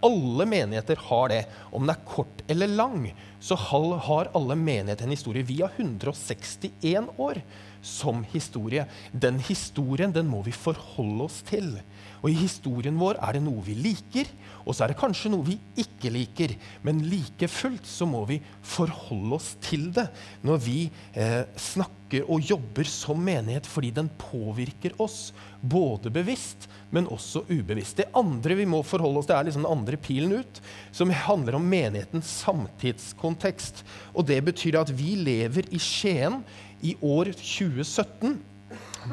Alle 0.00 0.46
menigheter 0.48 0.96
har 1.10 1.28
det. 1.28 1.42
Om 1.72 1.84
den 1.84 1.92
er 1.92 2.06
kort 2.08 2.44
eller 2.48 2.70
lang, 2.70 3.10
så 3.40 3.58
har 3.58 4.30
alle 4.32 4.56
menigheter 4.56 5.04
en 5.04 5.12
historie. 5.12 5.44
Vi 5.44 5.60
har 5.60 5.74
161 5.76 7.10
år. 7.18 7.42
Som 7.82 8.24
historie. 8.32 8.86
Den 9.12 9.40
historien 9.42 10.12
den 10.12 10.28
må 10.30 10.42
vi 10.46 10.54
forholde 10.54 11.26
oss 11.26 11.40
til. 11.48 11.74
Og 12.20 12.30
i 12.30 12.36
historien 12.36 12.98
vår 13.00 13.18
er 13.20 13.36
det 13.36 13.44
noe 13.44 13.62
vi 13.64 13.74
liker, 13.78 14.28
og 14.66 14.74
så 14.76 14.84
er 14.84 14.92
det 14.92 15.00
kanskje 15.00 15.32
noe 15.32 15.46
vi 15.46 15.56
ikke 15.80 16.12
liker. 16.12 16.52
Men 16.84 17.00
like 17.08 17.48
fullt 17.48 17.88
så 17.88 18.08
må 18.08 18.26
vi 18.28 18.40
forholde 18.60 19.38
oss 19.38 19.54
til 19.64 19.88
det 19.96 20.10
når 20.46 20.60
vi 20.66 20.78
eh, 21.14 21.42
snakker 21.56 22.26
og 22.26 22.42
jobber 22.42 22.88
som 22.90 23.20
menighet, 23.22 23.68
fordi 23.70 23.92
den 23.94 24.10
påvirker 24.20 24.96
oss. 25.00 25.30
Både 25.60 26.10
bevisst, 26.12 26.66
men 26.90 27.08
også 27.08 27.44
ubevisst. 27.48 28.00
Det 28.00 28.10
andre 28.16 28.56
vi 28.58 28.66
må 28.68 28.82
forholde 28.84 29.22
oss 29.22 29.28
til, 29.30 29.36
er 29.38 29.46
liksom 29.48 29.64
den 29.64 29.72
andre 29.72 30.00
pilen 30.00 30.40
ut, 30.42 30.60
som 30.92 31.12
handler 31.14 31.56
om 31.56 31.68
menighetens 31.70 32.32
samtidskontekst. 32.42 33.84
Og 34.12 34.26
det 34.28 34.40
betyr 34.48 34.80
at 34.80 34.92
vi 34.92 35.14
lever 35.20 35.70
i 35.70 35.80
Skien 35.80 36.40
i 36.82 36.96
år 37.02 37.32
2017 37.36 38.38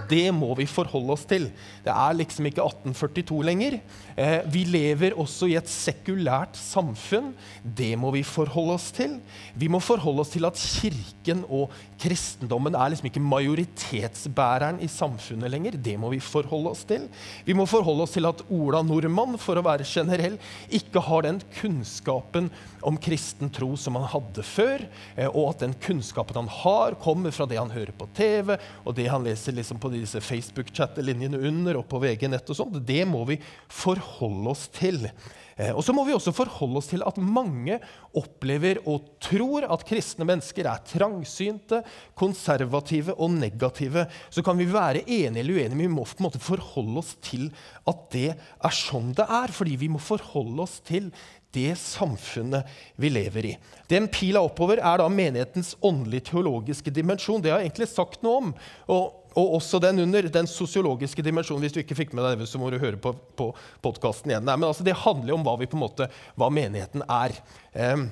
det 0.10 0.28
må 0.36 0.50
vi 0.58 0.66
forholde 0.70 1.14
oss 1.16 1.24
til. 1.28 1.48
Det 1.86 1.94
er 1.94 2.16
liksom 2.18 2.48
ikke 2.50 2.66
1842 2.66 3.38
lenger. 3.48 3.78
Eh, 4.20 4.40
vi 4.52 4.66
lever 4.68 5.16
også 5.18 5.48
i 5.48 5.56
et 5.60 5.70
sekulært 5.72 6.60
samfunn. 6.60 7.32
Det 7.64 7.94
må 8.00 8.12
vi 8.16 8.26
forholde 8.28 8.76
oss 8.76 8.90
til. 8.96 9.18
Vi 9.56 9.70
må 9.72 9.80
forholde 9.84 10.26
oss 10.26 10.34
til 10.36 10.48
at 10.48 10.60
kirken 10.60 11.46
og 11.48 11.72
kristendommen 12.02 12.76
er 12.78 12.92
liksom 12.92 13.10
ikke 13.10 13.24
majoritetsbæreren 13.24 14.80
i 14.84 14.90
samfunnet 14.92 15.52
lenger. 15.52 15.78
Det 15.82 15.96
må 16.00 16.12
vi 16.14 16.20
forholde 16.24 16.74
oss 16.74 16.84
til. 16.88 17.08
Vi 17.48 17.56
må 17.58 17.66
forholde 17.70 18.06
oss 18.06 18.16
til 18.16 18.28
at 18.30 18.44
Ola 18.54 18.84
Nordmann, 18.86 19.38
for 19.42 19.60
å 19.60 19.66
være 19.66 19.88
generell, 19.88 20.38
ikke 20.74 21.04
har 21.08 21.26
den 21.26 21.42
kunnskapen 21.58 22.52
om 22.88 23.00
kristen 23.02 23.52
tro 23.54 23.74
som 23.80 23.98
han 24.00 24.08
hadde 24.12 24.46
før, 24.46 24.86
eh, 25.16 25.28
og 25.28 25.56
at 25.56 25.66
den 25.66 25.74
kunnskapen 25.84 26.38
han 26.42 26.52
har, 26.62 26.98
kommer 27.02 27.34
fra 27.36 27.50
det 27.50 27.60
han 27.60 27.74
hører 27.74 27.96
på 27.98 28.10
TV, 28.18 28.56
og 28.86 28.96
det 28.98 29.10
han 29.12 29.26
leser 29.26 29.58
liksom 29.58 29.82
på 29.82 29.92
disse 29.96 30.22
Facebook-chattelinjene 30.24 31.42
under 31.50 31.82
og 31.82 31.90
på 31.90 32.02
VG 32.04 32.30
nett 32.32 32.54
og 32.54 32.62
sånt. 32.62 32.80
Det 32.88 33.04
må 33.10 33.26
vi 33.30 33.42
forholde 33.68 34.54
oss 34.54 34.68
til. 34.78 35.10
Eh, 35.58 35.74
og 35.74 35.82
så 35.86 35.94
må 35.96 36.06
vi 36.06 36.14
også 36.16 36.34
forholde 36.36 36.82
oss 36.82 36.90
til 36.92 37.04
at 37.06 37.18
mange 37.18 37.80
opplever 38.18 38.82
og 38.86 39.10
tror 39.24 39.66
at 39.66 39.86
kristne 39.88 40.28
mennesker 40.30 40.70
er 40.70 40.84
trangsynte, 40.86 41.82
konservative 42.18 43.18
og 43.18 43.34
negative. 43.34 44.06
Så 44.30 44.46
kan 44.46 44.60
vi 44.60 44.70
være 44.70 45.04
enige 45.04 45.42
eller 45.42 45.58
uenige, 45.58 45.76
men 45.76 45.88
vi 45.88 45.96
må 45.96 46.06
på 46.06 46.22
en 46.22 46.30
måte 46.30 46.44
forholde 46.44 47.02
oss 47.02 47.16
til 47.26 47.50
at 47.90 48.06
det 48.14 48.30
er 48.38 48.78
sånn 48.78 49.14
det 49.18 49.26
er. 49.26 49.54
Fordi 49.54 49.78
vi 49.82 49.92
må 49.92 50.02
forholde 50.04 50.62
oss 50.68 50.80
til 50.86 51.10
det 51.56 51.74
samfunnet 51.80 52.68
vi 53.00 53.10
lever 53.10 53.52
i. 53.52 53.54
Den 53.90 54.10
pila 54.12 54.44
oppover 54.46 54.82
er 54.84 55.02
da 55.02 55.08
menighetens 55.10 55.74
åndelig-teologiske 55.86 56.92
dimensjon. 56.94 57.42
Det 57.42 57.54
har 57.54 57.64
jeg 57.64 57.72
egentlig 57.72 57.90
sagt 57.94 58.26
noe 58.26 58.42
om. 58.44 58.52
Og 58.94 59.27
og 59.38 59.58
også 59.60 59.80
den 59.84 60.02
under, 60.02 60.28
den 60.34 60.50
sosiologiske 60.50 61.22
dimensjonen. 61.26 61.62
Hvis 61.66 61.76
du 61.76 61.82
ikke 61.84 61.98
fikk 62.00 62.16
med 62.18 62.26
deg 62.26 62.42
det, 62.42 62.50
så 62.50 62.60
må 62.62 62.72
du 62.74 62.80
høre 62.82 62.98
på, 62.98 63.14
på 63.38 63.52
igjen. 63.86 64.46
Nei, 64.48 64.56
men 64.56 64.70
altså, 64.70 64.86
Det 64.86 64.98
handler 64.98 65.36
om 65.36 65.46
hva, 65.46 65.58
vi 65.62 65.70
på 65.70 65.78
en 65.78 65.84
måte, 65.86 66.10
hva 66.40 66.50
menigheten 66.54 67.06
er. 67.06 67.38
Um, 67.74 68.08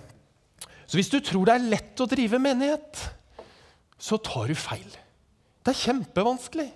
så 0.86 1.00
hvis 1.00 1.10
du 1.10 1.18
tror 1.26 1.48
det 1.50 1.56
er 1.56 1.70
lett 1.74 2.04
å 2.04 2.10
drive 2.10 2.40
menighet, 2.42 3.02
så 3.98 4.20
tar 4.22 4.52
du 4.52 4.58
feil. 4.60 4.86
Det 5.66 5.74
er 5.74 5.82
kjempevanskelig. 5.82 6.68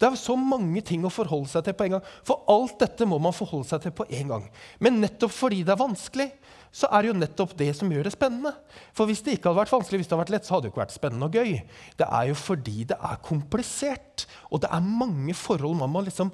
Det 0.00 0.08
er 0.08 0.16
så 0.16 0.32
mange 0.38 0.80
ting 0.86 1.02
å 1.04 1.12
forholde 1.12 1.50
seg 1.50 1.66
til 1.66 1.76
på 1.76 1.86
en 1.86 1.98
gang. 1.98 2.06
For 2.24 2.46
alt 2.48 2.78
dette 2.80 3.04
må 3.08 3.18
man 3.20 3.36
forholde 3.36 3.68
seg 3.68 3.82
til 3.84 3.92
på 3.96 4.06
en 4.08 4.30
gang. 4.32 4.46
Men 4.80 5.02
nettopp 5.02 5.34
fordi 5.36 5.60
det 5.66 5.74
er 5.74 5.82
vanskelig, 5.82 6.30
så 6.72 6.88
er 6.88 7.02
det 7.02 7.10
jo 7.10 7.18
nettopp 7.18 7.52
det 7.58 7.72
som 7.76 7.90
gjør 7.92 8.06
det 8.06 8.14
spennende. 8.14 8.54
For 8.96 9.10
hvis 9.10 9.20
det 9.26 9.36
ikke 9.36 9.50
hadde 9.50 9.60
vært 9.60 9.74
vanskelig, 9.74 10.00
hvis 10.00 10.08
det 10.08 10.16
hadde 10.16 10.22
vært 10.22 10.32
lett, 10.36 10.46
så 10.46 10.54
hadde 10.56 10.68
det 10.68 10.72
ikke 10.72 10.84
vært 10.84 10.96
spennende 10.96 11.28
og 11.28 11.36
gøy. 11.36 11.52
Det 12.00 12.08
er 12.08 12.30
jo 12.30 12.38
fordi 12.38 12.86
det 12.92 12.98
er 13.10 13.20
komplisert, 13.26 14.26
og 14.48 14.64
det 14.64 14.72
er 14.72 14.88
mange 15.02 15.36
forhold 15.36 15.76
man 15.82 15.92
må 15.92 16.04
liksom 16.06 16.32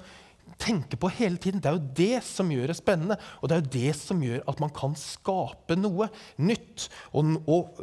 tenke 0.61 0.97
på 0.99 1.11
hele 1.17 1.41
tiden. 1.41 1.59
Det 1.61 1.69
er 1.69 1.77
jo 1.77 1.93
det 1.97 2.23
som 2.25 2.51
gjør 2.53 2.71
det 2.71 2.79
spennende, 2.79 3.17
og 3.41 3.49
det 3.49 3.57
er 3.57 3.63
jo 3.63 3.73
det 3.75 3.95
som 3.99 4.21
gjør 4.23 4.45
at 4.47 4.61
man 4.63 4.73
kan 4.73 4.95
skape 4.97 5.77
noe 5.79 6.07
nytt 6.39 6.87
og, 7.11 7.35
og 7.49 7.81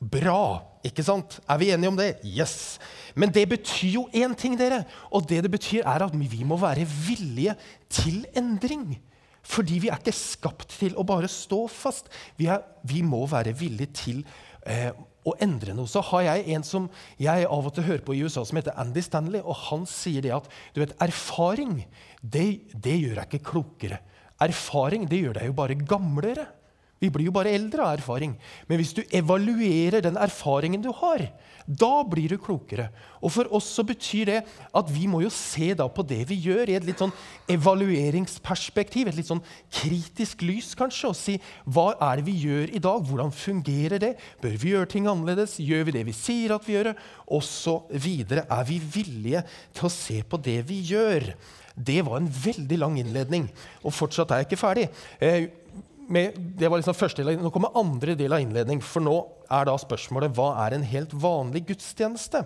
bra. 0.00 0.62
Ikke 0.86 1.04
sant? 1.04 1.38
Er 1.48 1.58
vi 1.60 1.72
enige 1.74 1.90
om 1.90 1.98
det? 1.98 2.12
Yes. 2.24 2.78
Men 3.16 3.32
det 3.34 3.46
betyr 3.50 3.96
jo 3.96 4.04
én 4.14 4.36
ting, 4.38 4.56
dere. 4.58 4.84
Og 5.10 5.26
det 5.28 5.42
det 5.46 5.50
betyr, 5.50 5.82
er 5.82 6.04
at 6.06 6.14
vi 6.14 6.44
må 6.44 6.58
være 6.60 6.86
villige 6.86 7.56
til 7.88 8.24
endring. 8.36 8.98
Fordi 9.46 9.78
vi 9.82 9.90
er 9.90 10.00
ikke 10.00 10.14
skapt 10.14 10.74
til 10.80 10.96
å 10.98 11.06
bare 11.06 11.30
stå 11.30 11.66
fast. 11.70 12.10
Vi, 12.38 12.48
er, 12.50 12.64
vi 12.82 13.02
må 13.06 13.24
være 13.30 13.54
villige 13.56 13.92
til 13.94 14.24
eh, 14.66 14.90
å 15.26 15.34
endre 15.42 15.74
noe. 15.74 15.90
Så 15.90 16.02
har 16.10 16.26
jeg 16.26 16.56
en 16.56 16.66
som 16.66 16.88
jeg 17.22 17.46
av 17.46 17.68
og 17.68 17.74
til 17.74 17.86
hører 17.86 18.04
på 18.06 18.16
i 18.16 18.24
USA, 18.26 18.44
som 18.46 18.58
heter 18.58 18.76
Andy 18.78 19.02
Stanley. 19.04 19.42
Og 19.42 19.58
han 19.68 19.86
sier 19.90 20.26
det 20.26 20.34
at 20.34 20.50
du 20.74 20.82
vet, 20.82 20.94
erfaring 21.02 21.80
det, 22.22 22.48
det 22.74 22.98
gjør 22.98 23.22
deg 23.22 23.30
ikke 23.30 23.50
klokere. 23.52 24.02
Erfaring 24.42 25.06
det 25.08 25.22
gjør 25.22 25.38
deg 25.38 25.50
jo 25.50 25.58
bare 25.62 25.78
gamlere. 25.80 26.46
Vi 27.02 27.10
blir 27.12 27.28
jo 27.28 27.34
bare 27.36 27.52
eldre 27.52 27.84
av 27.84 27.98
erfaring. 27.98 28.32
Men 28.68 28.80
hvis 28.80 28.94
du 28.96 29.02
evaluerer 29.14 30.00
den 30.04 30.16
erfaringen 30.16 30.80
du 30.80 30.88
har, 30.96 31.26
da 31.66 32.04
blir 32.06 32.30
du 32.30 32.38
klokere. 32.38 32.86
Og 33.20 33.32
for 33.34 33.50
oss 33.58 33.66
så 33.74 33.82
betyr 33.84 34.30
det 34.30 34.36
at 34.46 34.92
vi 34.94 35.08
må 35.10 35.20
jo 35.24 35.32
se 35.34 35.72
da 35.76 35.88
på 35.92 36.04
det 36.06 36.22
vi 36.30 36.38
gjør, 36.46 36.70
i 36.70 36.76
et 36.78 36.86
litt 36.86 37.02
sånn 37.02 37.12
evalueringsperspektiv, 37.52 39.10
et 39.10 39.18
litt 39.18 39.28
sånn 39.28 39.42
kritisk 39.80 40.46
lys 40.46 40.72
kanskje, 40.78 41.10
og 41.10 41.18
si 41.18 41.36
hva 41.66 41.90
er 41.98 42.22
det 42.22 42.28
vi 42.30 42.36
gjør 42.46 42.72
i 42.72 42.82
dag? 42.86 43.02
Hvordan 43.10 43.34
fungerer 43.34 44.00
det? 44.02 44.14
Bør 44.40 44.56
vi 44.62 44.72
gjøre 44.72 44.92
ting 44.94 45.10
annerledes? 45.10 45.58
Gjør 45.60 45.88
vi 45.90 45.98
det 45.98 46.06
vi 46.08 46.16
sier 46.16 46.56
at 46.56 46.64
vi 46.64 46.78
gjør? 46.78 46.94
Og 47.34 47.44
så 47.44 47.80
videre. 47.92 48.46
Er 48.48 48.64
vi 48.68 48.80
villige 48.80 49.44
til 49.76 49.90
å 49.90 49.92
se 49.92 50.22
på 50.24 50.40
det 50.40 50.62
vi 50.70 50.80
gjør? 50.94 51.32
Det 51.76 51.98
var 52.06 52.22
en 52.22 52.30
veldig 52.32 52.78
lang 52.80 52.94
innledning, 53.02 53.50
og 53.84 53.92
fortsatt 53.92 54.30
er 54.32 54.40
jeg 54.40 54.48
ikke 54.48 54.62
ferdig. 54.62 54.86
Eh, 55.20 55.50
med, 56.12 56.36
det 56.58 56.68
var 56.70 56.80
liksom 56.80 56.96
første 56.96 57.24
del. 57.24 57.38
Nå 57.40 57.50
kommer 57.54 57.76
andre 57.78 58.14
del 58.18 58.34
av 58.34 58.42
innledning. 58.42 58.82
For 58.84 59.04
nå 59.04 59.16
er 59.52 59.66
da 59.68 59.76
spørsmålet 59.80 60.34
hva 60.36 60.52
er 60.66 60.76
en 60.76 60.86
helt 60.86 61.14
vanlig 61.16 61.66
gudstjeneste? 61.70 62.44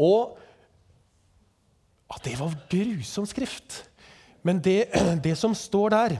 Og 0.00 0.36
ja, 2.10 2.18
Det 2.24 2.34
var 2.40 2.56
grusom 2.72 3.26
skrift. 3.30 3.84
Men 4.42 4.60
det, 4.62 4.90
det 5.26 5.36
som 5.38 5.54
står 5.54 5.94
der, 5.94 6.16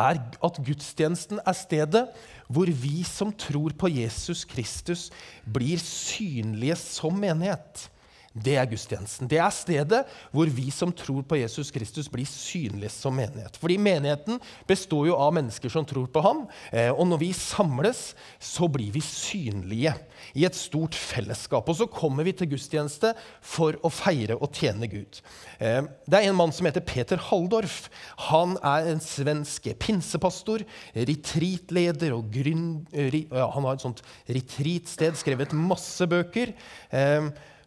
er 0.00 0.20
at 0.20 0.58
gudstjenesten 0.64 1.40
er 1.44 1.56
stedet 1.56 2.04
hvor 2.50 2.70
vi 2.82 3.02
som 3.06 3.32
tror 3.32 3.74
på 3.78 3.90
Jesus 3.92 4.44
Kristus, 4.48 5.08
blir 5.44 5.78
synlige 5.82 6.76
som 6.80 7.14
menighet. 7.14 7.86
Det 8.30 8.52
er 8.54 8.68
gudstjenesten. 8.70 9.26
Det 9.26 9.40
er 9.42 9.50
stedet 9.50 10.00
hvor 10.30 10.50
vi 10.54 10.68
som 10.70 10.92
tror 10.94 11.24
på 11.26 11.40
Jesus 11.40 11.72
Kristus, 11.74 12.06
blir 12.06 12.28
synlige 12.30 12.92
som 12.94 13.16
menighet. 13.18 13.56
Fordi 13.58 13.74
menigheten 13.82 14.38
består 14.68 15.08
jo 15.08 15.16
av 15.18 15.34
mennesker 15.34 15.72
som 15.72 15.86
tror 15.88 16.06
på 16.14 16.22
ham. 16.22 16.44
Eh, 16.70 16.92
og 16.94 17.08
når 17.10 17.20
vi 17.24 17.32
samles, 17.34 18.12
så 18.38 18.70
blir 18.70 18.94
vi 18.94 19.02
synlige 19.02 19.96
i 20.38 20.46
et 20.46 20.54
stort 20.54 20.94
fellesskap. 20.94 21.66
Og 21.66 21.80
så 21.80 21.90
kommer 21.90 22.28
vi 22.28 22.36
til 22.38 22.52
gudstjeneste 22.54 23.16
for 23.42 23.74
å 23.82 23.90
feire 23.90 24.38
og 24.38 24.54
tjene 24.54 24.86
Gud. 24.86 25.18
Eh, 25.58 25.82
det 26.06 26.22
er 26.22 26.30
en 26.30 26.38
mann 26.38 26.54
som 26.54 26.70
heter 26.70 26.86
Peter 26.86 27.18
Halldorf. 27.32 27.88
Han 28.30 28.54
er 28.62 28.92
en 28.94 29.02
svensk 29.02 29.72
pinsepastor, 29.82 30.62
retreatleder 30.94 32.14
og 32.14 32.30
grunn... 32.30 32.68
Han 32.94 33.66
har 33.66 33.74
et 33.74 33.82
sånt 33.82 34.06
retreatsted, 34.30 35.18
skrevet 35.18 35.56
masse 35.56 36.06
bøker. 36.06 36.54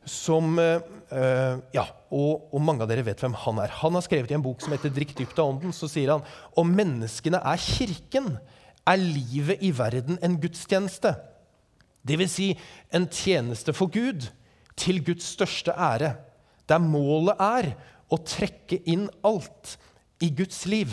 Eh, 0.03 0.09
som 0.09 0.57
uh, 0.59 1.59
Ja, 1.73 1.85
og, 2.11 2.49
og, 2.51 2.61
mange 2.61 2.83
av 2.83 2.89
dere 2.89 3.05
vet 3.05 3.21
hvem 3.21 3.35
han 3.45 3.59
er. 3.63 3.69
Han 3.81 3.93
har 3.93 4.03
skrevet 4.05 4.31
i 4.31 4.35
en 4.35 4.43
bok 4.43 4.61
som 4.61 4.73
heter 4.73 4.89
'Drikk 4.89 5.15
dypt 5.17 5.39
av 5.39 5.53
ånden'. 5.53 5.73
Så 5.73 5.87
sier 5.87 6.11
han 6.11 6.23
om 6.55 6.67
menneskene 6.67 7.39
er 7.39 7.57
kirken, 7.57 8.37
er 8.85 8.97
livet 8.97 9.63
i 9.63 9.71
verden 9.71 10.19
en 10.21 10.39
gudstjeneste. 10.39 11.15
Vil 12.03 12.27
si 12.29 12.57
en 12.91 13.07
tjeneste 13.07 13.73
for 13.73 13.87
Gud, 13.87 14.27
til 14.75 15.03
Guds 15.05 15.23
største 15.23 15.71
ære. 15.71 16.15
Der 16.67 16.79
målet 16.79 17.37
er 17.39 17.75
å 18.09 18.17
trekke 18.17 18.81
inn 18.89 19.09
alt 19.23 19.77
i 20.19 20.29
Guds 20.33 20.65
liv. 20.65 20.89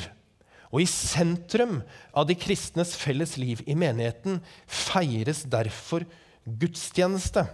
Og 0.70 0.84
i 0.84 0.86
sentrum 0.86 1.80
av 2.14 2.28
de 2.28 2.36
kristnes 2.38 2.92
felles 2.94 3.36
liv 3.40 3.62
i 3.66 3.74
menigheten 3.74 4.38
feires 4.68 5.42
derfor 5.42 6.04
gudstjeneste. 6.44 7.48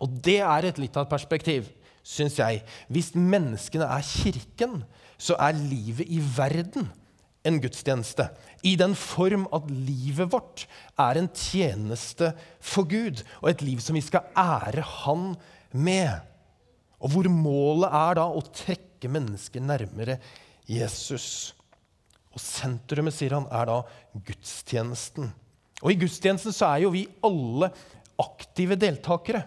Og 0.00 0.16
det 0.24 0.40
er 0.42 0.66
et 0.66 0.80
litt 0.80 0.96
av 0.96 1.06
et 1.06 1.12
perspektiv, 1.12 1.68
syns 2.06 2.38
jeg. 2.40 2.62
Hvis 2.88 3.12
menneskene 3.14 3.88
er 3.88 4.06
kirken, 4.06 4.80
så 5.20 5.36
er 5.36 5.58
livet 5.58 6.08
i 6.08 6.20
verden 6.36 6.88
en 7.44 7.60
gudstjeneste. 7.60 8.26
I 8.66 8.74
den 8.80 8.94
form 8.98 9.46
at 9.56 9.68
livet 9.72 10.32
vårt 10.32 10.66
er 11.00 11.20
en 11.20 11.28
tjeneste 11.32 12.32
for 12.60 12.88
Gud, 12.88 13.22
og 13.40 13.52
et 13.52 13.64
liv 13.64 13.80
som 13.84 13.96
vi 13.96 14.04
skal 14.04 14.28
ære 14.36 14.84
Han 15.04 15.34
med. 15.72 16.20
Og 17.00 17.14
hvor 17.14 17.30
målet 17.32 17.88
er 17.88 18.18
da 18.20 18.26
å 18.28 18.44
trekke 18.44 19.08
mennesker 19.08 19.64
nærmere 19.64 20.18
Jesus. 20.68 21.54
Og 22.30 22.42
sentrumet, 22.42 23.16
sier 23.16 23.34
han, 23.38 23.48
er 23.48 23.70
da 23.70 23.78
gudstjenesten. 24.26 25.30
Og 25.80 25.94
i 25.94 25.98
gudstjenesten 26.02 26.54
så 26.54 26.74
er 26.74 26.84
jo 26.84 26.92
vi 26.92 27.06
alle 27.24 27.70
aktive 28.20 28.76
deltakere. 28.76 29.46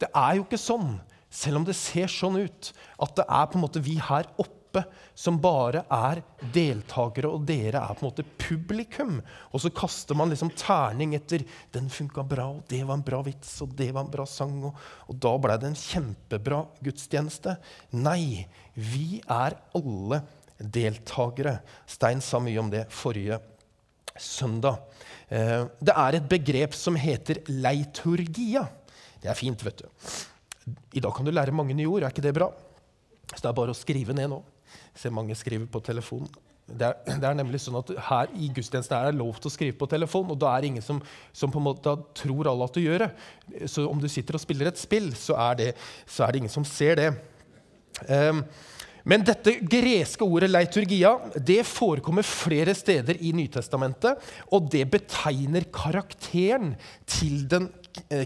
Det 0.00 0.08
er 0.16 0.38
jo 0.38 0.46
ikke 0.46 0.60
sånn, 0.60 0.94
selv 1.30 1.60
om 1.60 1.68
det 1.68 1.76
ser 1.78 2.10
sånn 2.10 2.40
ut, 2.40 2.72
at 3.00 3.14
det 3.20 3.26
er 3.28 3.46
på 3.50 3.58
en 3.58 3.64
måte 3.66 3.82
vi 3.84 3.98
her 4.02 4.28
oppe 4.40 4.84
som 5.18 5.38
bare 5.42 5.82
er 5.90 6.20
deltakere, 6.54 7.28
og 7.28 7.44
dere 7.48 7.82
er 7.82 7.96
på 7.96 8.04
en 8.04 8.08
måte 8.08 8.24
publikum. 8.40 9.18
Og 9.50 9.64
så 9.64 9.72
kaster 9.74 10.16
man 10.16 10.30
liksom 10.30 10.52
terning 10.54 11.14
etter 11.14 11.44
'den 11.72 11.90
funka 11.90 12.22
bra', 12.22 12.56
og 12.56 12.62
'det 12.68 12.86
var 12.86 12.94
en 12.94 13.02
bra 13.02 13.22
vits', 13.22 13.60
og 13.62 13.74
'det 13.76 13.92
var 13.92 14.04
en 14.04 14.10
bra 14.10 14.24
sang', 14.24 14.64
og, 14.64 14.74
og 15.08 15.20
da 15.20 15.36
blei 15.38 15.58
det 15.58 15.68
en 15.68 15.74
kjempebra 15.74 16.66
gudstjeneste. 16.82 17.58
Nei, 17.92 18.46
vi 18.74 19.20
er 19.28 19.58
alle 19.74 20.22
deltakere. 20.60 21.60
Stein 21.86 22.20
sa 22.20 22.38
mye 22.38 22.58
om 22.60 22.70
det 22.70 22.88
forrige 22.90 23.40
søndag. 24.18 24.78
Eh, 25.30 25.64
det 25.80 25.94
er 25.96 26.16
et 26.16 26.28
begrep 26.28 26.74
som 26.74 26.96
heter 26.98 27.42
leiturgia. 27.48 28.66
Det 29.20 29.30
er 29.30 29.38
fint, 29.38 29.64
vet 29.64 29.82
du. 29.82 29.88
I 30.96 31.02
dag 31.02 31.14
kan 31.16 31.26
du 31.26 31.32
lære 31.32 31.54
mange 31.54 31.76
nye 31.76 31.88
ord. 31.88 32.04
Er 32.04 32.12
ikke 32.12 32.24
det 32.24 32.36
bra? 32.36 32.50
Så 33.34 33.42
det 33.42 33.50
er 33.50 33.58
bare 33.58 33.74
å 33.74 33.78
skrive 33.78 34.16
ned 34.16 34.30
nå. 34.32 34.40
Se, 34.96 35.10
mange 35.12 35.36
skriver 35.38 35.68
på 35.70 35.82
telefon. 35.84 36.28
Det 36.70 36.86
er, 36.86 36.98
det 37.18 37.26
er, 37.26 37.34
nemlig 37.34 37.58
sånn 37.62 37.80
at 37.80 37.88
Her 38.06 38.30
i 38.38 38.46
gudstjenesten 38.54 38.94
er 38.94 39.10
det 39.10 39.18
lov 39.18 39.40
til 39.40 39.50
å 39.50 39.54
skrive 39.54 39.74
på 39.78 39.88
telefon, 39.90 40.28
og 40.30 40.38
da 40.38 40.52
er 40.52 40.62
det 40.62 40.70
ingen 40.70 40.84
som, 40.86 41.00
som 41.34 41.50
på 41.50 41.58
en 41.58 41.66
måte 41.66 41.94
tror 42.20 42.50
alle 42.50 42.68
at 42.68 42.76
du 42.76 42.82
gjør 42.84 43.06
det. 43.06 43.10
Så 43.70 43.88
om 43.90 43.98
du 44.02 44.06
sitter 44.10 44.38
og 44.38 44.44
spiller 44.44 44.70
et 44.70 44.80
spill, 44.80 45.10
så 45.18 45.38
er 45.50 45.58
det, 45.58 45.70
så 46.06 46.26
er 46.26 46.32
det 46.32 46.44
ingen 46.44 46.52
som 46.52 46.66
ser 46.68 47.00
det. 47.00 47.08
Um, 48.06 48.44
men 49.08 49.24
dette 49.24 49.56
greske 49.64 50.26
ordet 50.26 50.50
leiturgia 50.50 51.14
det 51.34 51.62
forekommer 51.66 52.26
flere 52.26 52.74
steder 52.76 53.18
i 53.24 53.32
Nytestamentet. 53.34 54.20
Og 54.54 54.68
det 54.70 54.84
betegner 54.92 55.66
karakteren 55.72 56.74
til 57.08 57.46
den 57.50 57.70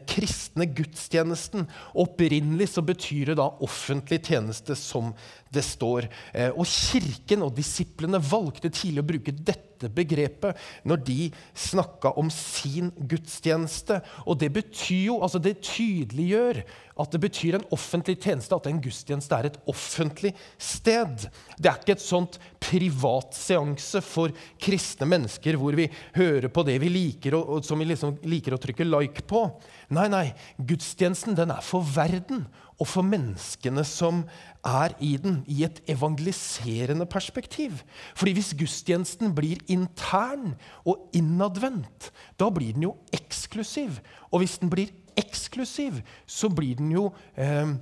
kristne 0.08 0.66
gudstjenesten. 0.66 1.68
Opprinnelig 1.94 2.72
så 2.74 2.84
betyr 2.86 3.32
det 3.32 3.38
da 3.40 3.48
offentlig 3.64 4.22
tjeneste, 4.28 4.76
som 4.78 5.12
det 5.54 5.64
står. 5.66 6.08
Eh, 6.34 6.50
og 6.52 6.66
Kirken 6.68 7.44
og 7.46 7.54
disiplene 7.56 8.20
valgte 8.22 8.72
tidlig 8.72 9.04
å 9.04 9.08
bruke 9.08 9.34
dette 9.34 9.90
begrepet 9.92 10.58
når 10.88 11.02
de 11.04 11.18
snakka 11.58 12.14
om 12.20 12.30
sin 12.32 12.90
gudstjeneste. 12.96 14.00
Og 14.24 14.38
det 14.40 14.50
betyr 14.54 15.10
jo, 15.10 15.20
altså 15.24 15.40
det 15.42 15.58
tydeliggjør 15.64 16.62
at 16.94 17.10
det 17.10 17.20
betyr 17.24 17.58
en 17.58 17.66
offentlig 17.74 18.16
tjeneste, 18.22 18.54
at 18.54 18.68
en 18.70 18.80
gudstjeneste 18.82 19.36
er 19.36 19.48
et 19.48 19.58
offentlig 19.70 20.30
sted. 20.62 21.26
Det 21.58 21.70
er 21.70 21.80
ikke 21.80 21.96
et 21.96 22.04
sånt 22.04 22.38
privat 22.62 23.34
seanse 23.36 24.00
for 24.04 24.34
kristne 24.62 25.08
mennesker 25.10 25.58
hvor 25.60 25.76
vi 25.78 25.88
hører 26.14 26.50
på 26.54 26.64
det 26.66 26.78
vi 26.82 26.92
liker, 26.92 27.36
og, 27.38 27.56
og 27.56 27.66
som 27.66 27.82
vi 27.82 27.88
liksom 27.90 28.20
liker 28.30 28.54
å 28.54 28.62
trykke 28.62 28.86
like 28.86 29.26
på. 29.28 29.46
Nei, 29.94 30.06
nei. 30.12 30.26
Gudstjenesten 30.58 31.36
den 31.38 31.54
er 31.54 31.64
for 31.66 31.84
verden 31.96 32.46
og 32.78 32.88
for 32.90 33.06
menneskene 33.06 33.84
som 33.86 34.24
er 34.64 34.94
i 35.00 35.14
den, 35.20 35.42
i 35.46 35.64
et 35.66 35.80
evangeliserende 35.90 37.06
perspektiv. 37.06 37.82
Fordi 38.16 38.32
hvis 38.32 38.54
gudstjenesten 38.58 39.34
blir 39.36 39.60
intern 39.68 40.54
og 40.84 41.10
innadvendt, 41.14 42.10
da 42.40 42.50
blir 42.50 42.72
den 42.72 42.88
jo 42.88 42.94
eksklusiv. 43.12 44.00
Og 44.32 44.42
hvis 44.42 44.58
den 44.58 44.72
blir 44.72 44.92
eksklusiv, 45.20 46.00
så 46.26 46.48
blir 46.48 46.78
den 46.80 46.92
jo 46.92 47.10
eh, 47.36 47.76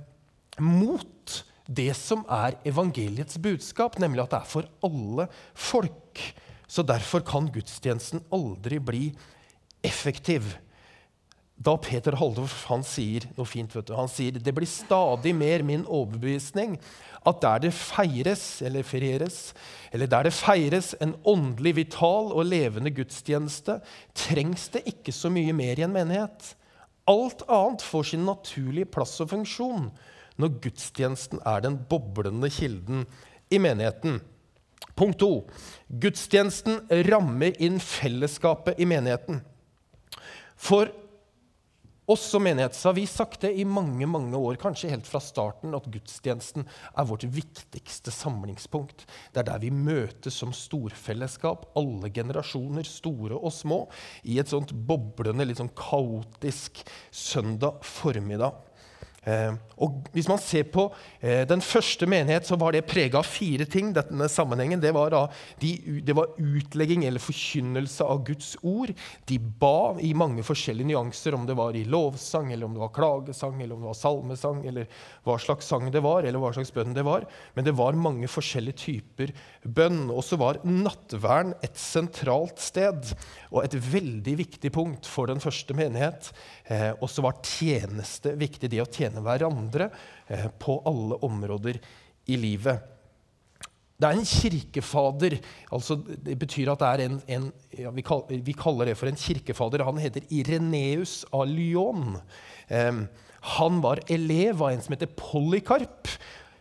mot 0.59 1.43
det 1.67 1.93
som 1.95 2.25
er 2.29 2.59
evangeliets 2.67 3.39
budskap, 3.39 3.97
nemlig 3.99 4.25
at 4.25 4.33
det 4.33 4.41
er 4.41 4.51
for 4.51 4.67
alle 4.83 5.27
folk. 5.55 6.19
Så 6.67 6.83
derfor 6.83 7.23
kan 7.25 7.47
gudstjenesten 7.53 8.23
aldri 8.33 8.79
bli 8.83 9.03
effektiv. 9.83 10.55
Da 11.63 11.75
Peter 11.79 12.17
Haldorf 12.19 12.65
han 12.67 12.81
sier 12.83 13.27
noe 13.37 13.47
fint, 13.47 13.71
vet 13.75 13.87
du, 13.87 13.93
han 13.95 14.09
sier 14.11 14.35
det 14.35 14.53
blir 14.55 14.67
stadig 14.67 15.31
mer 15.37 15.63
min 15.63 15.85
overbevisning 15.85 16.75
at 17.29 17.39
der 17.43 17.61
det 17.63 17.71
feires 17.77 18.43
eller 18.65 18.83
ferieres, 18.83 19.53
eller 19.95 20.09
der 20.11 20.27
det 20.27 20.33
feires 20.35 20.91
en 20.99 21.13
åndelig 21.23 21.75
vital 21.77 22.33
og 22.33 22.49
levende 22.49 22.91
gudstjeneste, 22.91 23.77
trengs 24.17 24.67
det 24.73 24.83
ikke 24.91 25.13
så 25.15 25.31
mye 25.31 25.53
mer 25.55 25.79
i 25.79 25.85
en 25.85 25.95
menighet. 25.95 26.49
Alt 27.07 27.45
annet 27.47 27.85
får 27.85 28.09
sin 28.11 28.25
naturlige 28.27 28.89
plass 28.91 29.15
og 29.23 29.31
funksjon 29.31 29.87
når 30.41 30.57
gudstjenesten 30.65 31.39
er 31.47 31.63
den 31.63 31.77
boblende 31.89 32.49
kilden 32.51 33.05
i 33.53 33.59
menigheten. 33.61 34.19
Punkt 34.97 35.21
to. 35.21 35.31
Gudstjenesten 35.87 36.81
rammer 37.07 37.55
inn 37.63 37.79
fellesskapet 37.79 38.81
i 38.81 38.87
menigheten. 38.89 39.39
For 40.59 40.91
oss 42.05 42.25
som 42.29 42.43
menighet 42.43 42.83
har 42.83 42.93
vi 42.93 43.05
sagt 43.07 43.41
det 43.41 43.53
i 43.53 43.65
mange 43.65 44.07
mange 44.09 44.37
år, 44.37 44.57
kanskje 44.61 44.91
helt 44.91 45.07
fra 45.07 45.21
starten, 45.23 45.75
at 45.77 45.87
gudstjenesten 45.91 46.65
er 46.67 47.07
vårt 47.07 47.23
viktigste 47.23 48.11
samlingspunkt. 48.11 49.05
Det 49.31 49.43
er 49.43 49.47
der 49.53 49.63
vi 49.63 49.71
møtes 49.71 50.35
som 50.41 50.51
storfellesskap, 50.55 51.69
alle 51.79 52.11
generasjoner, 52.13 52.83
store 52.87 53.39
og 53.39 53.55
små, 53.55 53.79
i 54.27 54.39
et 54.41 54.51
sånt 54.51 54.75
boblende, 54.75 55.47
litt 55.47 55.61
sånn 55.61 55.71
kaotisk 55.77 56.83
søndag 57.11 57.79
formiddag. 57.87 58.59
Eh, 59.23 59.53
og 59.83 60.03
Hvis 60.13 60.27
man 60.29 60.39
ser 60.41 60.65
på 60.71 60.85
eh, 61.21 61.43
den 61.47 61.61
første 61.63 62.07
menighet, 62.09 62.45
så 62.47 62.57
var 62.59 62.75
det 62.75 62.85
prega 62.87 63.19
av 63.19 63.27
fire 63.27 63.65
ting. 63.65 63.93
denne 63.93 64.27
sammenhengen. 64.29 64.81
Det 64.81 64.93
var, 64.93 65.11
da, 65.11 65.27
de, 65.59 66.01
det 66.03 66.15
var, 66.15 66.35
utlegging 66.37 67.05
eller 67.05 67.23
forkynnelse 67.23 68.03
av 68.03 68.23
Guds 68.27 68.55
ord. 68.61 68.93
De 69.29 69.39
ba 69.39 69.95
i 69.99 70.13
mange 70.13 70.43
forskjellige 70.43 70.91
nyanser, 70.91 71.35
om 71.35 71.47
det 71.47 71.57
var 71.57 71.75
i 71.75 71.85
lovsang, 71.85 72.51
eller 72.51 72.65
om 72.65 72.75
det 72.75 72.83
var 72.83 72.93
klagesang, 72.95 73.61
eller 73.61 73.75
om 73.75 73.83
det 73.83 73.91
var 73.91 73.99
salmesang, 73.99 74.63
eller 74.67 74.87
hva 75.23 75.37
slags 75.41 75.67
sang 75.67 75.89
det 75.91 76.03
var, 76.03 76.23
eller 76.23 76.41
hva 76.41 76.53
slags 76.55 76.73
bønn 76.73 76.95
det 76.95 77.05
var. 77.07 77.27
Men 77.55 77.67
det 77.67 77.75
var 77.77 77.97
mange 77.99 78.29
forskjellige 78.31 78.81
typer 78.85 79.33
bønn. 79.63 80.07
Og 80.11 80.23
så 80.25 80.39
var 80.39 80.61
nattvern 80.67 81.55
et 81.63 81.79
sentralt 81.79 82.61
sted 82.63 83.13
og 83.51 83.63
et 83.63 83.75
veldig 83.75 84.37
viktig 84.39 84.71
punkt 84.73 85.07
for 85.09 85.29
den 85.31 85.41
første 85.43 85.75
menighet. 85.77 86.31
Eh, 86.65 86.91
og 86.99 87.09
så 87.11 87.23
var 87.25 87.41
tjeneste 87.43 88.33
viktig, 88.39 88.71
det 88.71 88.81
å 88.83 88.89
tjene 88.89 89.12
hverandre 89.21 89.89
eh, 90.27 90.49
på 90.59 90.79
alle 90.89 91.19
områder 91.25 91.79
i 92.31 92.39
livet. 92.39 92.89
Det 93.93 94.09
er 94.09 94.19
en 94.19 94.27
kirkefader. 94.27 95.37
altså 95.71 95.95
Det 95.95 96.37
betyr 96.39 96.71
at 96.73 96.81
det 96.81 96.87
er 96.89 97.03
en, 97.05 97.19
en 97.27 97.51
ja, 97.77 97.91
vi, 97.93 98.01
kaller, 98.01 98.41
vi, 98.43 98.55
kaller, 98.57 98.89
det 98.89 98.97
for 98.97 99.07
en 99.07 99.19
kirkefader. 99.19 99.85
Han 99.85 100.01
heter 100.01 100.25
Ireneus 100.33 101.21
av 101.31 101.45
Lyon. 101.47 102.17
Eh, 102.67 103.03
han 103.57 103.81
var 103.83 104.01
elev 104.11 104.63
av 104.63 104.71
en 104.71 104.81
som 104.81 104.95
heter 104.95 105.11
Polykarp 105.19 106.09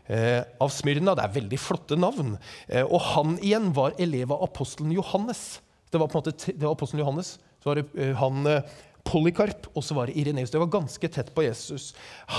eh, 0.06 0.42
av 0.60 0.70
Smyrna. 0.74 1.16
Det 1.16 1.24
er 1.24 1.36
veldig 1.40 1.60
flotte 1.60 1.98
navn. 1.98 2.36
Eh, 2.68 2.84
og 2.84 3.00
han 3.14 3.36
igjen 3.40 3.72
var 3.76 3.96
elev 4.02 4.34
av 4.34 4.44
apostelen 4.48 4.94
Johannes. 4.94 5.62
Det 5.90 6.00
var 6.00 6.10
på 6.10 6.18
en 6.18 6.24
måte, 6.24 6.52
det 6.52 6.62
var 6.62 6.76
apostelen 6.76 7.04
Johannes. 7.04 7.36
Så 7.62 7.70
var 7.70 7.80
det 7.80 7.86
eh, 7.96 8.14
han 8.18 8.46
eh, 8.50 8.78
Polykarp, 9.08 9.68
og 9.76 9.84
så 9.84 9.96
var 9.98 10.08
det 10.08 10.16
Ireneus. 10.20 10.52
Det 10.52 10.60
var 10.62 10.72
ganske 10.72 11.08
tett 11.12 11.32
på 11.34 11.44
Jesus. 11.44 11.90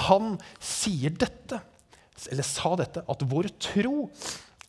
Han 0.08 0.38
sier 0.64 1.14
dette, 1.14 1.60
eller 2.32 2.48
sa 2.48 2.76
dette, 2.80 3.04
at 3.10 3.26
vår 3.30 3.52
tro 3.62 4.08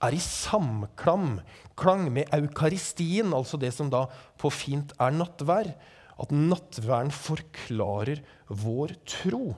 er 0.05 0.17
i 0.17 0.21
samklang 0.21 1.39
klang 1.79 2.09
med 2.13 2.31
eukaristien, 2.35 3.33
altså 3.35 3.59
det 3.61 3.73
som 3.75 3.91
da 3.93 4.07
på 4.41 4.51
fint 4.53 4.95
er 5.03 5.15
nattvær. 5.15 5.75
At 6.15 6.31
nattværen 6.31 7.11
forklarer 7.11 8.21
vår 8.47 8.95
tro. 9.09 9.57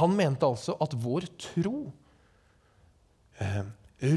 Han 0.00 0.16
mente 0.18 0.46
altså 0.46 0.74
at 0.82 0.96
vår 0.98 1.28
tro 1.38 1.76
eh, 3.38 3.62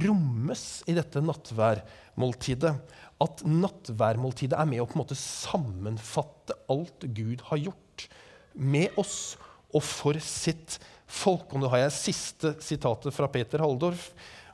rommes 0.01 0.63
i 0.89 0.95
dette 0.97 1.21
nattværmåltidet. 1.21 2.73
At 3.23 3.45
nattværmåltidet 3.47 4.57
er 4.59 4.67
med 4.67 4.83
å 4.83 4.87
på 4.89 4.97
en 4.97 5.03
måte 5.05 5.17
sammenfatte 5.19 6.57
alt 6.71 7.05
Gud 7.15 7.45
har 7.49 7.61
gjort 7.61 8.07
med 8.55 8.95
oss 8.99 9.35
og 9.75 9.83
for 9.83 10.19
sitt 10.23 10.77
folk. 11.07 11.51
Og 11.53 11.63
nå 11.63 11.71
har 11.71 11.85
jeg 11.85 11.95
siste 11.99 12.55
sitatet 12.63 13.15
fra 13.15 13.29
Peter 13.31 13.63
Halldorf, 13.63 14.09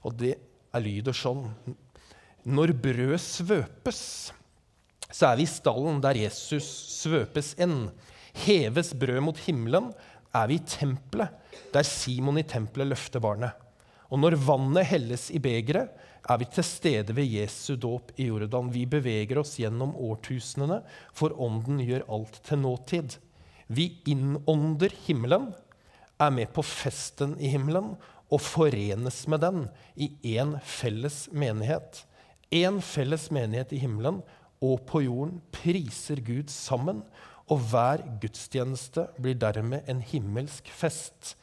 og 0.05 0.17
det 0.19 0.35
er 0.71 0.85
lyder 0.85 1.15
sånn. 1.15 1.47
Når 2.47 2.73
brød 2.81 3.17
svøpes, 3.21 4.03
så 5.11 5.31
er 5.31 5.41
vi 5.41 5.45
i 5.45 5.51
stallen 5.51 5.99
der 6.03 6.17
Jesus 6.21 6.67
svøpes 7.01 7.53
enn. 7.61 7.89
Heves 8.45 8.93
brød 8.97 9.21
mot 9.25 9.41
himmelen, 9.45 9.91
er 10.31 10.47
vi 10.47 10.57
i 10.57 10.63
tempelet, 10.63 11.33
der 11.73 11.83
Simon 11.87 12.39
i 12.39 12.47
tempelet 12.47 12.87
løfter 12.93 13.23
barnet. 13.23 13.57
Og 14.11 14.19
når 14.19 14.37
vannet 14.43 14.87
helles 14.87 15.29
i 15.31 15.39
begeret, 15.43 15.91
er 16.29 16.37
vi 16.37 16.47
til 16.53 16.65
stede 16.65 17.15
ved 17.17 17.29
Jesu 17.29 17.75
dåp 17.75 18.11
i 18.17 18.27
Jordan. 18.29 18.69
Vi 18.73 18.85
beveger 18.85 19.41
oss 19.41 19.55
gjennom 19.59 19.95
årtusenene, 19.97 20.81
for 21.17 21.33
Ånden 21.41 21.81
gjør 21.81 22.05
alt 22.13 22.41
til 22.45 22.61
nåtid. 22.61 23.17
Vi 23.71 23.87
innånder 24.09 24.93
himmelen, 25.07 25.51
er 26.21 26.29
med 26.29 26.51
på 26.53 26.61
festen 26.61 27.33
i 27.41 27.49
himmelen 27.49 27.95
og 28.31 28.43
forenes 28.45 29.23
med 29.31 29.41
den 29.41 29.63
i 29.97 30.11
én 30.37 30.53
felles 30.61 31.25
menighet. 31.33 32.03
Én 32.51 32.77
felles 32.83 33.29
menighet 33.33 33.73
i 33.73 33.81
himmelen 33.81 34.21
og 34.61 34.83
på 34.85 35.01
jorden 35.07 35.39
priser 35.55 36.21
Gud 36.21 36.51
sammen 36.53 37.01
og 37.51 37.63
hver 37.71 38.03
gudstjeneste 38.21 39.07
blir 39.19 39.39
dermed 39.39 39.87
en 39.89 40.03
himmelsk 40.05 40.69
fest. 40.71 41.35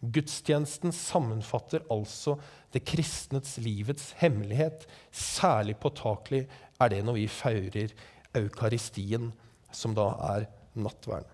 Gudstjenesten 0.00 0.92
sammenfatter 0.92 1.84
altså 1.90 2.36
det 2.74 2.84
kristnets 2.88 3.56
livets 3.62 4.12
hemmelighet. 4.20 4.84
Særlig 5.10 5.78
påtakelig 5.80 6.44
er 6.80 6.92
det 6.92 7.00
når 7.06 7.18
vi 7.18 7.30
feirer 7.32 7.94
eukaristien, 8.36 9.32
som 9.72 9.96
da 9.96 10.10
er 10.34 10.46
nattverden. 10.76 11.32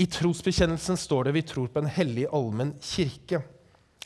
I 0.00 0.06
trosbekjennelsen 0.08 0.96
står 0.96 1.28
det 1.28 1.36
vi 1.36 1.46
tror 1.46 1.68
på 1.72 1.82
en 1.82 1.90
hellig 1.92 2.26
allmenn 2.32 2.72
kirke. 2.82 3.42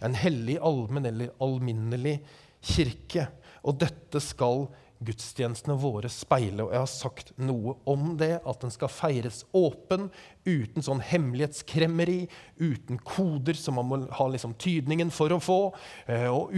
En 0.02 0.16
hellig 0.18 0.56
allmenn 0.58 1.06
eller 1.06 1.30
alminnelig 1.44 2.16
kirke. 2.64 3.28
Og 3.62 3.78
dette 3.80 4.20
skal 4.20 4.66
gudstjenestene 5.04 5.76
våre 5.80 6.10
speile. 6.12 6.64
Og 6.64 6.72
jeg 6.74 6.82
har 6.82 6.90
sagt 6.90 7.32
noe 7.40 7.76
om 7.90 8.14
det, 8.20 8.38
at 8.44 8.60
den 8.62 8.72
skal 8.74 8.92
feires 8.92 9.42
åpen, 9.56 10.10
uten 10.44 10.84
sånn 10.84 11.02
hemmelighetskremmeri, 11.04 12.26
uten 12.60 13.00
koder 13.02 13.58
som 13.58 13.78
man 13.80 13.90
må 13.90 14.00
ha 14.18 14.28
liksom 14.30 14.56
tydningen 14.60 15.12
for 15.14 15.34
å 15.34 15.40
få. 15.42 15.60
Eh, 16.06 16.28
og 16.28 16.52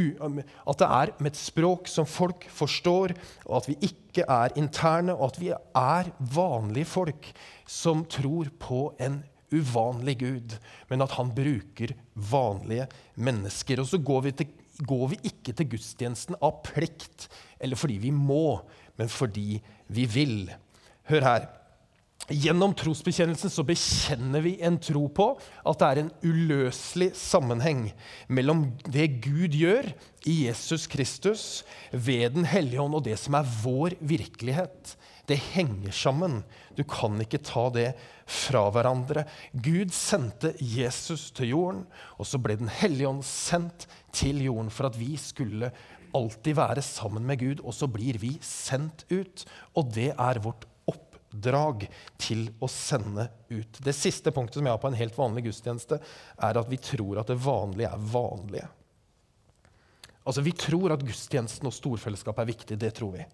at 0.67 0.83
det 0.83 0.91
er 1.01 1.15
med 1.21 1.33
et 1.33 1.41
språk 1.41 1.91
som 1.91 2.09
folk 2.09 2.49
forstår, 2.53 3.17
og 3.47 3.61
at 3.61 3.71
vi 3.71 3.79
ikke 3.91 4.27
er 4.29 4.55
interne, 4.59 5.15
og 5.17 5.33
at 5.33 5.41
vi 5.43 5.53
er 5.55 6.13
vanlige 6.35 6.93
folk 6.97 7.33
som 7.67 8.05
tror 8.11 8.53
på 8.63 8.89
en 9.03 9.23
uvanlig 9.55 10.19
Gud, 10.19 10.55
men 10.91 11.05
at 11.05 11.15
han 11.19 11.31
bruker 11.35 11.95
vanlige 12.15 12.89
mennesker. 13.15 13.81
Og 13.83 13.91
så 13.91 14.01
går 14.03 14.25
vi 14.27 14.33
til 14.41 14.55
går 14.85 15.13
vi 15.15 15.21
ikke 15.31 15.55
til 15.57 15.71
gudstjenesten 15.77 16.39
av 16.45 16.61
plikt 16.67 17.29
eller 17.63 17.79
fordi 17.81 18.01
vi 18.03 18.13
må, 18.13 18.61
men 18.99 19.13
fordi 19.13 19.61
vi 19.93 20.09
vil. 20.11 20.41
Hør 21.09 21.25
her. 21.25 21.47
Gjennom 22.27 22.73
trosbekjennelsen 22.75 23.53
så 23.55 23.63
bekjenner 23.63 24.43
vi 24.43 24.57
en 24.67 24.81
tro 24.83 25.05
på 25.15 25.29
at 25.39 25.79
det 25.79 25.89
er 25.89 26.01
en 26.01 26.09
uløselig 26.27 27.13
sammenheng 27.15 27.85
mellom 28.27 28.65
det 28.91 29.21
Gud 29.23 29.55
gjør 29.55 29.93
i 30.27 30.41
Jesus 30.49 30.89
Kristus 30.91 31.45
ved 31.93 32.35
Den 32.35 32.49
hellige 32.51 32.83
ånd, 32.83 32.99
og 32.99 33.05
det 33.07 33.15
som 33.23 33.39
er 33.39 33.47
vår 33.63 33.95
virkelighet. 34.03 34.97
Det 35.27 35.39
henger 35.57 35.91
sammen. 35.91 36.39
Du 36.79 36.85
kan 36.87 37.19
ikke 37.23 37.43
ta 37.43 37.67
det 37.75 37.89
fra 38.31 38.67
hverandre. 38.71 39.25
Gud 39.53 39.91
sendte 39.95 40.53
Jesus 40.63 41.33
til 41.35 41.51
jorden, 41.51 41.83
og 42.19 42.29
så 42.31 42.39
ble 42.39 42.59
Den 42.61 42.71
hellige 42.71 43.11
ånd 43.11 43.25
sendt 43.27 43.89
til 44.15 44.45
jorden 44.45 44.71
for 44.71 44.87
at 44.87 44.99
vi 44.99 45.17
skulle 45.19 45.73
alltid 46.17 46.57
være 46.57 46.83
sammen 46.85 47.27
med 47.27 47.41
Gud, 47.43 47.61
og 47.65 47.75
så 47.75 47.89
blir 47.91 48.19
vi 48.23 48.37
sendt 48.45 49.05
ut. 49.11 49.45
Og 49.75 49.91
det 49.93 50.13
er 50.15 50.43
vårt 50.45 50.65
oppdrag 50.89 51.89
til 52.23 52.47
å 52.63 52.71
sende 52.71 53.29
ut. 53.51 53.83
Det 53.83 53.95
siste 53.97 54.33
punktet 54.33 54.61
som 54.61 54.69
jeg 54.69 54.77
har 54.77 54.83
på 54.83 54.93
en 54.93 55.01
helt 55.01 55.19
vanlig 55.19 55.49
gudstjeneste, 55.49 55.99
er 56.39 56.61
at 56.61 56.71
vi 56.71 56.79
tror 56.81 57.21
at 57.21 57.33
det 57.33 57.41
vanlige 57.43 57.91
er 57.91 58.07
vanlige. 58.15 58.69
Altså, 60.27 60.43
Vi 60.43 60.53
tror 60.59 60.95
at 60.95 61.05
gudstjenesten 61.07 61.69
og 61.69 61.75
storfellesskap 61.75 62.39
er 62.43 62.49
viktig. 62.49 62.79
Det 62.79 62.95
tror 62.95 63.13
vi. 63.19 63.27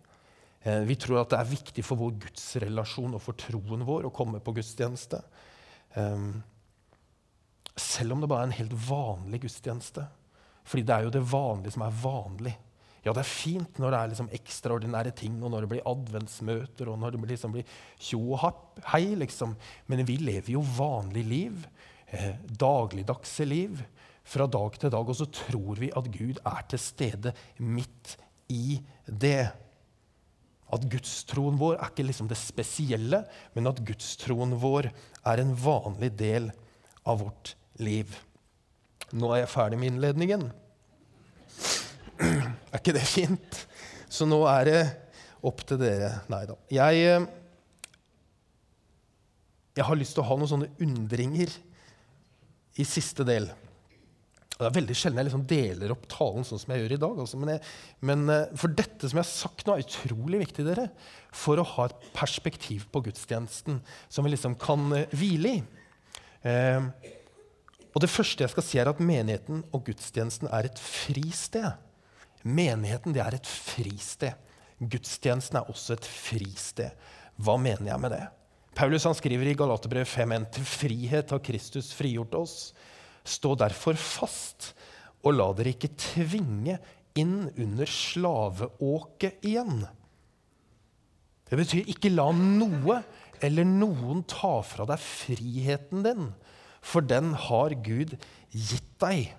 Eh, 0.62 0.82
vi 0.86 0.96
tror 1.00 1.22
at 1.22 1.32
det 1.32 1.40
er 1.40 1.52
viktig 1.52 1.84
for 1.86 1.98
vår 1.98 2.16
gudsrelasjon 2.22 3.16
og 3.18 3.22
for 3.22 3.38
troen 3.38 3.84
vår 3.86 4.08
å 4.08 4.14
komme 4.14 4.42
på 4.42 4.54
gudstjeneste. 4.54 5.22
Ehm, 5.98 6.42
selv 7.76 8.14
om 8.14 8.22
det 8.22 8.28
bare 8.30 8.46
er 8.46 8.50
en 8.50 8.60
helt 8.60 8.76
vanlig 8.88 9.42
gudstjeneste. 9.46 10.06
Fordi 10.62 10.84
det 10.86 10.94
er 10.94 11.06
jo 11.06 11.16
det 11.16 11.24
vanlige 11.26 11.74
som 11.74 11.82
er 11.86 11.96
vanlig. 12.02 12.54
Ja, 13.02 13.10
det 13.10 13.24
er 13.24 13.32
fint 13.32 13.80
når 13.82 13.90
det 13.90 13.98
er 13.98 14.10
liksom 14.12 14.28
ekstraordinære 14.36 15.12
ting, 15.18 15.40
og 15.42 15.50
når 15.50 15.64
det 15.64 15.70
blir 15.72 15.88
adventsmøter 15.90 16.92
og 16.92 17.00
når 17.02 17.16
det 17.16 17.32
liksom 17.32 17.56
blir 17.56 17.72
tjo 17.98 18.20
og 18.36 18.76
hei, 18.92 19.16
liksom. 19.18 19.56
Men 19.90 20.04
vi 20.06 20.20
lever 20.22 20.52
jo 20.54 20.62
vanlig 20.76 21.24
liv. 21.26 21.66
Eh, 22.06 22.36
dagligdagse 22.46 23.48
liv. 23.48 23.82
Fra 24.22 24.46
dag 24.46 24.78
til 24.78 24.92
dag. 24.94 25.08
Og 25.08 25.18
så 25.18 25.26
tror 25.26 25.80
vi 25.82 25.90
at 25.90 26.06
Gud 26.14 26.38
er 26.46 26.62
til 26.70 26.78
stede 26.78 27.34
midt 27.58 28.14
i 28.54 28.78
det. 29.06 29.50
At 30.72 30.86
gudstroen 30.88 31.58
vår 31.60 31.76
er 31.76 31.90
ikke 31.90 32.06
liksom 32.06 32.30
det 32.30 32.38
spesielle, 32.40 33.22
men 33.52 33.68
at 33.68 33.82
gudstroen 33.84 34.54
vår 34.60 34.88
er 35.28 35.42
en 35.42 35.52
vanlig 35.58 36.12
del 36.16 36.48
av 37.08 37.20
vårt 37.20 37.54
liv. 37.82 38.14
Nå 39.12 39.28
er 39.34 39.42
jeg 39.42 39.52
ferdig 39.52 39.80
med 39.80 39.92
innledningen. 39.92 40.48
Er 42.22 42.78
ikke 42.78 42.94
det 42.96 43.04
fint? 43.04 43.58
Så 44.12 44.24
nå 44.28 44.38
er 44.48 44.68
det 44.68 44.80
opp 45.44 45.64
til 45.66 45.80
dere. 45.80 46.14
Nei 46.32 46.44
da. 46.48 46.56
Jeg, 46.72 47.04
eh, 47.10 47.26
jeg 49.76 49.88
har 49.88 49.98
lyst 49.98 50.16
til 50.16 50.24
å 50.24 50.28
ha 50.30 50.38
noen 50.38 50.50
sånne 50.50 50.70
undringer 50.84 51.52
i 52.80 52.86
siste 52.88 53.26
del. 53.28 53.50
Det 54.52 54.66
er 54.68 54.74
veldig 54.76 54.94
sjelden 54.96 55.20
jeg 55.20 55.28
liksom 55.28 55.46
deler 55.48 55.94
opp 55.94 56.04
talen 56.12 56.44
sånn 56.46 56.60
som 56.60 56.72
jeg 56.74 56.82
gjør 56.82 56.94
i 56.94 57.00
dag. 57.02 57.20
Altså. 57.24 57.38
Men, 57.40 57.54
jeg, 57.54 57.62
men, 58.10 58.24
eh, 58.30 58.52
for 58.60 58.74
dette 58.78 59.08
som 59.08 59.18
jeg 59.18 59.24
har 59.24 59.30
sagt 59.30 59.66
nå, 59.66 59.76
er 59.76 59.86
utrolig 59.86 60.42
viktig 60.44 60.66
dere, 60.66 60.88
for 61.34 61.58
å 61.58 61.66
ha 61.74 61.88
et 61.88 62.10
perspektiv 62.14 62.86
på 62.92 63.02
gudstjenesten 63.08 63.80
som 64.12 64.26
vi 64.26 64.34
liksom 64.34 64.58
kan 64.60 64.84
uh, 64.92 65.16
hvile 65.16 65.56
i. 65.56 65.62
Eh, 66.48 66.90
og 67.92 68.04
Det 68.04 68.10
første 68.12 68.44
jeg 68.44 68.52
skal 68.54 68.66
si, 68.66 68.78
er 68.80 68.92
at 68.92 69.02
menigheten 69.02 69.64
og 69.72 69.84
gudstjenesten 69.88 70.48
er 70.52 70.68
et 70.68 70.78
fristed. 70.80 71.72
Menigheten 72.42 73.16
det 73.16 73.24
er 73.24 73.36
et 73.36 73.48
fristed. 73.48 74.38
Gudstjenesten 74.80 75.60
er 75.60 75.68
også 75.70 75.96
et 75.96 76.08
fristed. 76.08 76.94
Hva 77.42 77.58
mener 77.60 77.92
jeg 77.92 78.02
med 78.02 78.16
det? 78.16 78.24
Paulus 78.76 79.04
han 79.04 79.16
skriver 79.16 79.50
i 79.50 79.56
Galaterbrevet 79.56 80.08
5.1.: 80.08 80.48
Til 80.56 80.64
frihet 80.64 81.34
har 81.34 81.44
Kristus 81.44 81.92
frigjort 81.92 82.34
oss. 82.38 82.56
Stå 83.22 83.54
derfor 83.58 83.98
fast, 83.98 84.72
og 85.22 85.36
la 85.38 85.48
dere 85.54 85.74
ikke 85.76 85.92
tvinge 86.00 86.78
inn 87.18 87.50
under 87.50 87.88
slaveåket 87.88 89.44
igjen. 89.46 89.84
Det 91.48 91.58
betyr 91.60 91.90
ikke 91.92 92.12
la 92.14 92.30
noe 92.34 93.02
eller 93.44 93.66
noen 93.68 94.22
ta 94.30 94.60
fra 94.64 94.86
deg 94.88 95.02
friheten 95.02 96.04
din, 96.06 96.30
for 96.82 97.04
den 97.04 97.34
har 97.48 97.74
Gud 97.84 98.16
gitt 98.50 98.90
deg. 99.02 99.30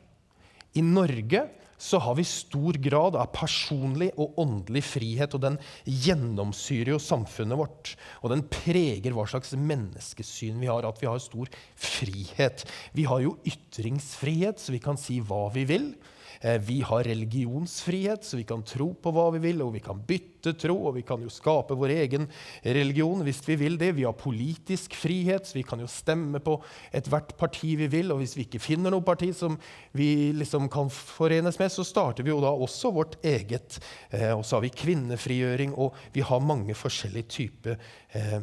I 0.77 0.83
Norge 0.85 1.47
så 1.83 1.99
har 1.99 2.15
vi 2.15 2.23
stor 2.23 2.77
grad 2.79 3.17
av 3.19 3.31
personlig 3.35 4.09
og 4.15 4.37
åndelig 4.39 4.85
frihet. 4.87 5.35
Og 5.35 5.43
den 5.43 5.59
gjennomsyrer 5.83 6.93
jo 6.93 7.01
samfunnet 7.03 7.59
vårt. 7.59 7.93
Og 8.23 8.31
den 8.31 8.45
preger 8.47 9.15
hva 9.15 9.27
slags 9.27 9.51
menneskesyn 9.59 10.61
vi 10.63 10.71
har. 10.71 10.87
At 10.87 11.03
vi 11.03 11.09
har 11.11 11.19
stor 11.19 11.51
frihet. 11.75 12.63
Vi 12.95 13.07
har 13.09 13.25
jo 13.25 13.35
ytringsfrihet, 13.43 14.63
så 14.63 14.75
vi 14.75 14.83
kan 14.83 14.99
si 14.99 15.19
hva 15.19 15.49
vi 15.53 15.67
vil. 15.67 15.91
Eh, 16.39 16.59
vi 16.63 16.79
har 16.87 17.03
religionsfrihet, 17.03 18.23
så 18.23 18.39
vi 18.39 18.47
kan 18.47 18.63
tro 18.67 18.93
på 18.95 19.11
hva 19.15 19.29
vi 19.35 19.43
vil, 19.49 19.63
og 19.65 19.75
vi 19.75 19.83
kan 19.83 19.99
bytte 19.99 20.32
tro, 20.51 20.75
og 20.89 20.97
vi 20.97 21.03
kan 21.07 21.21
jo 21.23 21.31
skape 21.31 21.77
vår 21.79 21.93
egen 21.95 22.27
religion 22.65 23.23
hvis 23.23 23.39
vi 23.47 23.55
vil 23.61 23.77
det. 23.79 23.93
Vi 23.95 24.03
har 24.03 24.17
politisk 24.19 24.97
frihet, 24.99 25.47
så 25.47 25.55
vi 25.55 25.63
kan 25.67 25.79
jo 25.79 25.87
stemme 25.87 26.41
på 26.43 26.57
ethvert 26.91 27.31
parti 27.39 27.75
vi 27.79 27.87
vil. 27.93 28.11
Og 28.11 28.19
hvis 28.19 28.35
vi 28.35 28.43
ikke 28.47 28.61
finner 28.63 28.91
noe 28.91 29.05
parti 29.05 29.31
som 29.37 29.55
vi 29.95 30.33
liksom 30.35 30.67
kan 30.73 30.91
forenes 30.93 31.59
med, 31.61 31.71
så 31.71 31.87
starter 31.87 32.27
vi 32.27 32.33
jo 32.33 32.41
da 32.43 32.51
også 32.51 32.91
vårt 32.91 33.17
eget. 33.23 33.79
Eh, 34.11 34.33
og 34.35 34.43
så 34.43 34.57
har 34.57 34.67
vi 34.67 34.75
kvinnefrigjøring, 34.83 35.77
og 35.79 35.95
vi 36.13 36.25
har 36.27 36.43
mange 36.43 36.75
forskjellige 36.75 37.31
typer 37.39 37.79
eh, 38.11 38.39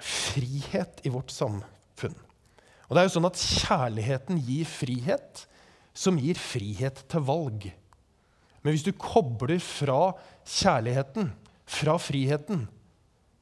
frihet 0.00 1.04
i 1.04 1.12
vårt 1.12 1.30
samfunn. 1.34 2.16
Og 2.88 2.96
det 2.96 3.00
er 3.00 3.08
jo 3.08 3.16
sånn 3.20 3.28
at 3.28 3.40
Kjærligheten 3.40 4.40
gir 4.44 4.68
frihet 4.68 5.46
som 5.92 6.18
gir 6.20 6.38
frihet 6.40 7.04
til 7.12 7.24
valg. 7.28 7.68
Men 8.62 8.74
hvis 8.74 8.84
du 8.86 8.92
kobler 8.96 9.58
fra 9.62 10.12
kjærligheten, 10.46 11.32
fra 11.72 11.96
friheten 12.00 12.66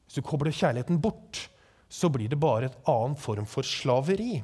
Hvis 0.05 0.19
du 0.19 0.25
kobler 0.25 0.55
kjærligheten 0.55 0.99
bort, 1.03 1.47
så 1.91 2.09
blir 2.11 2.31
det 2.31 2.39
bare 2.39 2.69
et 2.69 2.79
annen 2.89 3.17
form 3.19 3.47
for 3.47 3.67
slaveri. 3.67 4.41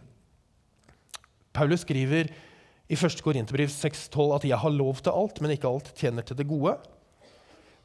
Paulus 1.55 1.83
skriver 1.83 2.29
i 2.87 2.95
1. 2.95 3.21
Korinterbrev 3.23 3.67
6,12 3.71 4.35
at 4.35 4.45
'jeg 4.47 4.59
har 4.59 4.69
lov 4.69 5.01
til 5.01 5.11
alt, 5.11 5.41
men 5.41 5.51
ikke 5.51 5.67
alt 5.67 5.91
tjener 5.95 6.23
til 6.23 6.37
det 6.37 6.47
gode'. 6.47 6.79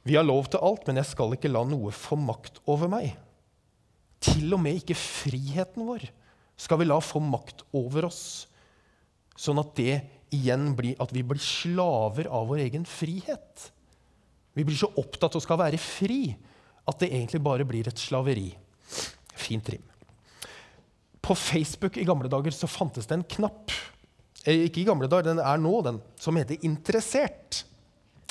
Vi 0.05 0.15
har 0.15 0.27
lov 0.27 0.51
til 0.51 0.61
alt, 0.63 0.87
men 0.87 0.97
jeg 0.97 1.07
skal 1.07 1.35
ikke 1.35 1.51
la 1.51 1.63
noe 1.65 1.91
få 1.91 2.19
makt 2.19 2.59
over 2.67 2.89
meg. 2.89 3.17
Til 4.23 4.55
og 4.55 4.61
med 4.61 4.79
ikke 4.79 4.99
friheten 4.99 5.87
vår 5.87 6.09
skal 6.57 6.79
vi 6.79 6.87
la 6.87 6.99
få 7.03 7.19
makt 7.23 7.63
over 7.75 8.07
oss. 8.07 8.47
Sånn 9.39 9.59
at 9.59 9.75
det 9.79 10.03
igjen 10.35 10.75
blir 10.79 10.99
at 11.03 11.13
vi 11.15 11.23
blir 11.27 11.41
slaver 11.43 12.29
av 12.31 12.51
vår 12.51 12.67
egen 12.67 12.85
frihet. 12.85 13.71
Vi 14.53 14.65
blir 14.65 14.77
så 14.77 14.91
opptatt 15.01 15.33
av 15.33 15.41
å 15.41 15.45
skal 15.45 15.61
være 15.61 15.81
fri 15.81 16.35
at 16.89 17.01
det 17.01 17.13
egentlig 17.13 17.41
bare 17.45 17.67
blir 17.67 17.89
et 17.89 17.99
slaveri. 17.99 18.51
Fint 19.39 19.69
rim. 19.73 19.85
På 21.23 21.37
Facebook 21.39 21.97
i 21.97 22.07
gamle 22.07 22.29
dager 22.31 22.55
så 22.55 22.69
fantes 22.71 23.07
det 23.09 23.17
en 23.17 23.29
knapp 23.37 23.71
eh, 24.45 24.67
ikke 24.67 24.83
i 24.83 24.89
gamle 24.89 25.09
dager, 25.11 25.31
den 25.31 25.43
er 25.43 25.61
nå, 25.63 25.77
den, 25.87 26.01
som 26.19 26.37
heter 26.37 26.59
'interessert'. 26.67 27.63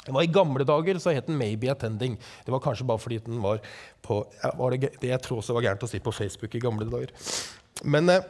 Den 0.06 0.16
var 0.18 0.26
I 0.26 0.34
gamle 0.34 0.66
dager 0.66 0.98
så 1.00 1.14
het 1.14 1.28
den 1.28 1.38
'Maybe 1.38 1.72
Attending'. 1.72 2.18
Det 2.46 2.52
var 2.52 2.60
kanskje 2.60 2.88
bare 2.88 3.00
fordi 3.00 3.18
den 3.18 3.42
var 3.42 3.62
på 4.02 4.26
var 4.58 4.70
det, 4.72 4.92
det, 5.02 5.10
jeg 5.10 5.22
tror 5.22 5.38
også 5.38 5.54
var 5.54 5.62
gærent 5.62 5.84
å 5.84 5.90
si 5.90 6.00
på 6.00 6.12
Facebook 6.12 6.56
i 6.56 6.60
gamle 6.60 6.90
dager. 6.90 7.10
Men, 7.84 8.10
eh, 8.10 8.22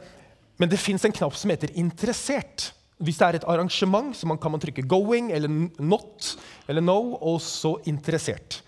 men 0.58 0.68
det 0.68 0.78
fins 0.78 1.04
en 1.04 1.12
knapp 1.12 1.34
som 1.34 1.50
heter 1.50 1.68
'interessert'. 1.68 2.72
Hvis 3.02 3.18
det 3.18 3.26
er 3.26 3.38
et 3.40 3.48
arrangement, 3.50 4.14
så 4.16 4.26
man 4.30 4.38
kan 4.38 4.50
man 4.50 4.60
trykke 4.60 4.86
'going' 4.86 5.32
eller 5.32 5.48
'not' 5.48 6.36
eller 6.68 6.82
'no', 6.82 7.18
og 7.20 7.40
så 7.40 7.76
'interessert'. 7.86 8.62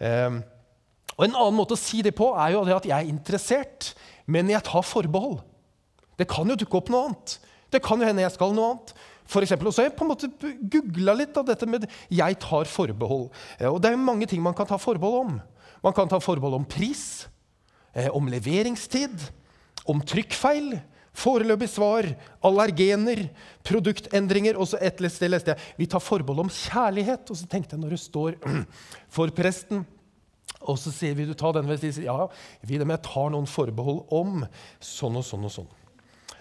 Um, 0.00 0.42
og 1.16 1.24
En 1.24 1.34
annen 1.34 1.56
måte 1.56 1.72
å 1.72 1.80
si 1.80 2.02
det 2.02 2.14
på 2.14 2.34
er 2.36 2.52
jo 2.52 2.62
at 2.62 2.84
jeg 2.86 2.92
er 2.92 3.08
interessert, 3.08 3.94
men 4.26 4.50
jeg 4.50 4.62
tar 4.62 4.82
forbehold. 4.82 5.40
Det 6.18 6.28
kan 6.28 6.48
jo 6.48 6.56
dukke 6.56 6.76
opp 6.76 6.90
noe 6.92 7.04
annet. 7.08 7.38
Det 7.72 7.82
kan 7.82 8.00
jo 8.00 8.06
hende 8.06 8.22
jeg 8.22 8.32
skal 8.32 8.52
noe 8.52 8.74
annet. 8.74 8.92
For 9.26 9.42
eksempel, 9.42 9.66
og 9.66 9.74
så 9.74 9.82
har 9.82 9.90
jeg 9.90 9.96
på 9.98 10.04
en 10.04 10.12
måte 10.12 10.28
googla 10.70 11.14
litt 11.18 11.36
av 11.36 11.46
dette 11.46 11.66
med 11.66 11.88
'jeg 12.10 12.38
tar 12.38 12.64
forbehold'. 12.64 13.30
Og 13.60 13.82
Det 13.82 13.92
er 13.92 13.96
mange 13.96 14.26
ting 14.26 14.42
man 14.42 14.54
kan 14.54 14.66
ta 14.66 14.76
forbehold 14.76 15.26
om. 15.26 15.40
Man 15.82 15.92
kan 15.92 16.08
ta 16.08 16.18
forbehold 16.18 16.54
om 16.54 16.64
pris, 16.64 17.28
eh, 17.94 18.08
om 18.12 18.26
leveringstid, 18.26 19.30
om 19.86 20.00
trykkfeil, 20.00 20.80
foreløpig 21.16 21.68
svar, 21.72 22.08
allergener, 22.44 23.26
produktendringer. 23.66 24.58
Og 24.60 24.70
så 24.70 24.80
et 24.80 25.00
sted 25.12 25.32
leste 25.32 25.54
jeg 25.54 25.76
vi 25.80 25.88
tar 25.90 26.04
forbehold 26.04 26.46
om 26.46 26.52
kjærlighet. 26.52 27.28
Og 27.30 27.40
så 27.40 27.48
tenkte 27.50 27.76
jeg 27.76 27.84
når 27.84 27.96
det 27.96 28.02
står 28.04 28.40
for 29.16 29.34
presten 29.36 29.86
og 30.66 30.78
så 30.80 30.90
sier 30.94 31.14
vi 31.14 31.26
du 31.28 31.34
tar 31.36 31.54
den 31.54 31.68
sier, 31.78 32.06
ja, 32.06 32.26
vi 32.66 32.78
jeg 32.78 33.02
tar 33.04 33.32
noen 33.32 33.48
forbehold 33.50 34.06
om 34.14 34.46
sånn 34.82 35.18
og 35.18 35.26
sånn 35.26 35.46
og 35.46 35.52
sånn. 35.52 35.74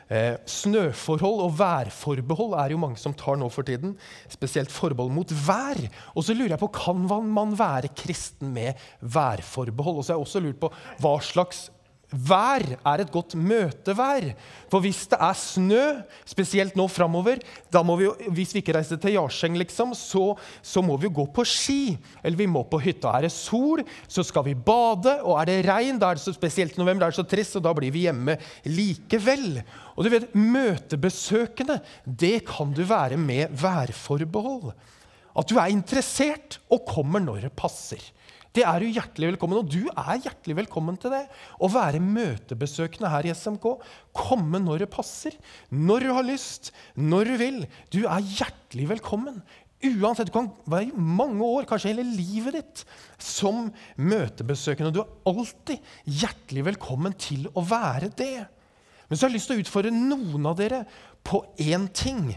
Eh, 0.06 0.36
snøforhold 0.46 1.40
og 1.48 1.54
værforbehold 1.58 2.54
er 2.62 2.76
jo 2.76 2.82
mange 2.82 3.00
som 3.02 3.14
tar 3.18 3.40
nå 3.42 3.48
for 3.50 3.66
tiden. 3.66 3.96
Spesielt 4.30 4.74
forbehold 4.74 5.14
mot 5.14 5.32
vær. 5.48 5.80
Og 6.14 6.28
så 6.28 6.36
lurer 6.38 6.54
jeg 6.54 6.62
på, 6.62 6.74
Kan 6.78 7.08
man 7.34 7.56
være 7.58 7.90
kristen 7.98 8.54
med 8.54 8.78
værforbehold? 9.02 9.98
Og 9.98 10.06
så 10.06 10.14
har 10.14 10.20
jeg 10.20 10.28
også 10.28 10.44
lurt 10.46 10.62
på 10.62 10.72
hva 11.02 11.16
slags 11.26 11.70
Vær 12.16 12.64
er 12.80 13.02
et 13.04 13.12
godt 13.12 13.34
møtevær. 13.36 14.30
For 14.72 14.84
hvis 14.84 15.02
det 15.12 15.18
er 15.20 15.36
snø, 15.36 15.84
spesielt 16.28 16.78
nå 16.80 16.88
framover 16.88 17.42
Hvis 18.32 18.54
vi 18.56 18.62
ikke 18.62 18.76
reiser 18.78 19.00
til 19.02 19.18
Jarseng, 19.18 19.58
liksom, 19.60 19.94
så, 19.94 20.38
så, 20.62 20.82
må 20.82 20.96
vi 20.98 21.10
jo 21.10 21.16
gå 21.20 21.26
på 21.36 21.44
ski. 21.44 21.98
Eller 22.24 22.38
vi 22.38 22.48
må 22.48 22.64
på 22.64 22.80
hytta. 22.80 23.12
Er 23.12 23.28
det 23.28 23.34
sol, 23.36 23.84
så 24.08 24.24
skal 24.24 24.46
vi 24.48 24.56
bade. 24.56 25.18
Og 25.24 25.40
er 25.42 25.52
det 25.52 25.60
regn, 25.68 26.00
da 26.00 26.12
er 26.12 26.20
det 26.20 26.24
så 26.24 26.34
spesielt 26.36 26.78
november, 26.80 27.04
da 27.04 27.12
er 27.12 27.16
det 27.16 27.20
så 27.20 27.28
trist, 27.28 27.60
og 27.60 27.66
da 27.68 27.76
blir 27.76 27.92
vi 27.92 28.08
hjemme 28.08 28.38
likevel. 28.66 29.62
Og 29.96 30.06
du 30.06 30.12
vet, 30.14 30.32
Møtebesøkende 30.36 31.82
det 32.06 32.46
kan 32.48 32.72
du 32.76 32.84
være 32.88 33.18
med 33.20 33.52
værforbehold. 33.60 34.72
At 35.36 35.50
du 35.52 35.58
er 35.60 35.74
interessert 35.74 36.62
og 36.72 36.86
kommer 36.88 37.20
når 37.20 37.48
det 37.48 37.58
passer. 37.60 38.00
Det 38.56 38.64
er 38.64 38.80
du 38.80 38.88
hjertelig 38.88 39.34
velkommen, 39.34 39.60
og 39.60 39.68
du 39.68 39.90
er 39.92 40.22
hjertelig 40.24 40.56
velkommen 40.62 40.96
til 41.02 41.12
det. 41.12 41.26
Å 41.60 41.68
være 41.72 42.00
møtebesøkende 42.00 43.12
her 43.12 43.28
i 43.28 43.34
SMK. 43.36 43.68
Komme 44.16 44.62
når 44.64 44.86
det 44.86 44.94
passer, 44.94 45.36
når 45.76 46.06
du 46.06 46.14
har 46.16 46.28
lyst, 46.28 46.72
når 46.96 47.32
du 47.32 47.36
vil. 47.42 47.58
Du 47.92 48.06
er 48.06 48.24
hjertelig 48.24 48.88
velkommen. 48.94 49.42
Uansett, 49.86 50.32
Du 50.32 50.34
kan 50.34 50.48
være 50.72 50.88
i 50.88 50.96
mange 50.96 51.44
år, 51.44 51.68
kanskje 51.68 51.92
hele 51.92 52.08
livet 52.08 52.56
ditt, 52.56 52.86
som 53.20 53.68
møtebesøkende. 54.00 54.94
Du 54.96 55.04
er 55.04 55.12
alltid 55.28 55.84
hjertelig 56.08 56.66
velkommen 56.72 57.14
til 57.20 57.50
å 57.54 57.62
være 57.62 58.10
det. 58.16 58.48
Men 59.10 59.18
så 59.18 59.26
har 59.26 59.34
jeg 59.34 59.42
lyst 59.42 59.52
til 59.52 59.60
å 59.60 59.66
utfordre 59.66 59.92
noen 59.94 60.48
av 60.48 60.56
dere 60.58 60.86
på 61.28 61.44
én 61.60 61.92
ting. 61.92 62.32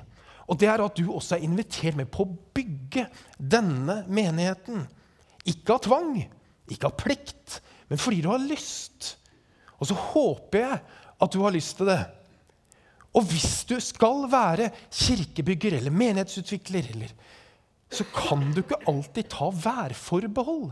Og 0.50 0.58
det 0.58 0.68
er 0.68 0.82
at 0.82 0.98
du 0.98 1.06
også 1.12 1.38
er 1.38 1.46
invitert 1.46 1.96
med 1.96 2.10
på 2.10 2.26
å 2.26 2.36
bygge 2.58 3.06
denne 3.38 4.02
menigheten. 4.10 4.88
Ikke 5.48 5.76
av 5.76 5.82
tvang, 5.86 6.12
ikke 6.68 6.90
av 6.90 6.96
plikt, 7.00 7.58
men 7.88 8.00
fordi 8.00 8.22
du 8.24 8.30
har 8.30 8.42
lyst. 8.42 9.14
Og 9.78 9.88
så 9.88 9.96
håper 9.96 10.64
jeg 10.64 10.80
at 11.18 11.34
du 11.34 11.40
har 11.42 11.54
lyst 11.54 11.78
til 11.78 11.88
det. 11.90 12.00
Og 13.16 13.24
hvis 13.30 13.62
du 13.68 13.78
skal 13.82 14.26
være 14.30 14.68
kirkebygger 14.92 15.78
eller 15.78 15.94
menighetsutvikler, 15.94 16.90
eller, 16.92 17.14
så 17.88 18.04
kan 18.12 18.50
du 18.52 18.60
ikke 18.60 18.82
alltid 18.90 19.30
ta 19.32 19.48
værforbehold 19.64 20.68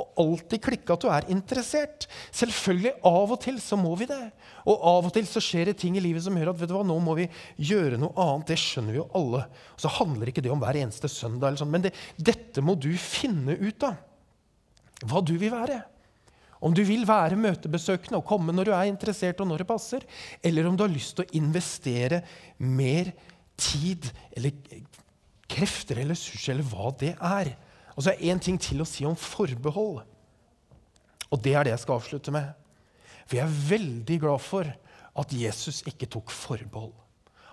og 0.00 0.20
alltid 0.22 0.62
klikke 0.62 0.94
at 0.94 1.02
du 1.02 1.08
er 1.12 1.26
interessert. 1.34 2.06
Selvfølgelig, 2.32 2.92
av 3.04 3.32
og 3.34 3.40
til 3.42 3.58
så 3.60 3.76
må 3.76 3.96
vi 3.98 4.06
det. 4.08 4.22
Og 4.70 4.84
av 4.86 5.08
og 5.08 5.12
til 5.12 5.26
så 5.28 5.42
skjer 5.44 5.68
det 5.68 5.80
ting 5.82 5.96
i 5.98 6.04
livet 6.04 6.22
som 6.24 6.36
gjør 6.38 6.52
at 6.52 6.60
vet 6.60 6.70
du 6.70 6.76
hva, 6.76 6.84
nå 6.86 6.96
må 7.02 7.16
vi 7.18 7.26
gjøre 7.58 7.98
noe 8.00 8.14
annet. 8.14 8.52
Det 8.52 8.58
skjønner 8.62 8.94
vi 8.94 9.00
jo 9.00 9.08
alle. 9.18 9.42
Og 9.74 9.82
så 9.82 9.92
handler 9.98 10.30
ikke 10.30 10.44
det 10.46 10.54
om 10.54 10.62
hver 10.62 10.78
eneste 10.78 11.10
søndag, 11.10 11.58
sånn, 11.58 11.72
men 11.74 11.88
det, 11.88 11.92
dette 12.16 12.64
må 12.64 12.78
du 12.78 12.92
finne 13.02 13.58
ut 13.58 13.88
av 13.90 13.98
hva 15.06 15.22
du 15.24 15.34
vil 15.40 15.52
være. 15.52 15.80
Om 16.60 16.74
du 16.76 16.82
vil 16.84 17.06
være 17.08 17.38
møtebesøkende 17.40 18.18
og 18.20 18.26
komme 18.28 18.52
når 18.52 18.68
du 18.68 18.74
er 18.76 18.88
interessert 18.90 19.40
og 19.40 19.48
når 19.48 19.62
det 19.62 19.70
passer, 19.70 20.04
eller 20.44 20.68
om 20.68 20.76
du 20.76 20.84
har 20.84 20.92
lyst 20.92 21.16
til 21.16 21.24
å 21.24 21.38
investere 21.40 22.20
mer 22.60 23.12
tid 23.60 24.10
eller 24.36 24.52
krefter 25.50 26.02
eller 26.02 26.14
ressurser 26.14 26.54
eller 26.54 26.68
hva 26.68 26.92
det 27.00 27.14
er. 27.16 27.54
Og 27.96 28.04
så 28.04 28.12
er 28.12 28.20
det 28.20 28.32
én 28.32 28.42
ting 28.44 28.60
til 28.60 28.82
å 28.82 28.88
si 28.88 29.06
om 29.08 29.16
forbehold. 29.16 30.02
Og 31.30 31.42
det 31.42 31.54
er 31.56 31.66
det 31.66 31.74
jeg 31.74 31.84
skal 31.84 32.00
avslutte 32.00 32.34
med. 32.34 32.52
For 33.24 33.38
jeg 33.38 33.46
er 33.46 33.60
veldig 33.70 34.18
glad 34.22 34.42
for 34.44 34.68
at 35.20 35.34
Jesus 35.34 35.82
ikke 35.88 36.08
tok 36.10 36.32
forbehold. 36.34 36.94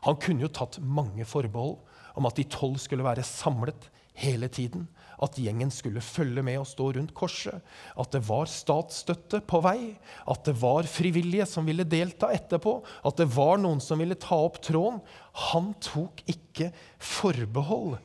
Han 0.06 0.20
kunne 0.22 0.46
jo 0.46 0.52
tatt 0.54 0.80
mange 0.84 1.26
forbehold 1.28 1.78
om 2.18 2.28
at 2.28 2.38
de 2.38 2.46
tolv 2.50 2.78
skulle 2.82 3.06
være 3.06 3.26
samlet 3.26 3.90
hele 4.18 4.50
tiden. 4.50 4.88
At 5.18 5.38
gjengen 5.42 5.72
skulle 5.74 6.04
følge 6.04 6.44
med 6.46 6.60
og 6.62 6.68
stå 6.70 6.92
rundt 6.94 7.14
korset. 7.18 7.64
At 7.98 8.14
det 8.14 8.22
var 8.28 8.50
statsstøtte 8.52 9.42
på 9.50 9.62
vei. 9.66 9.96
At 10.30 10.46
det 10.46 10.54
var 10.62 10.90
frivillige 10.90 11.48
som 11.50 11.66
ville 11.66 11.88
delta 11.90 12.30
etterpå. 12.36 12.76
At 13.08 13.18
det 13.18 13.26
var 13.34 13.58
noen 13.62 13.82
som 13.82 13.98
ville 14.04 14.20
ta 14.22 14.38
opp 14.46 14.62
tråden. 14.62 15.02
Han 15.50 15.72
tok 15.82 16.22
ikke 16.30 16.70
forbehold. 17.02 17.98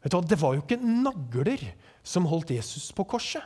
Vet 0.00 0.16
du, 0.16 0.20
det 0.24 0.40
var 0.40 0.56
jo 0.56 0.64
ikke 0.64 0.80
nagler 0.80 1.66
som 2.00 2.28
holdt 2.30 2.54
Jesus 2.56 2.88
på 2.96 3.04
korset. 3.04 3.44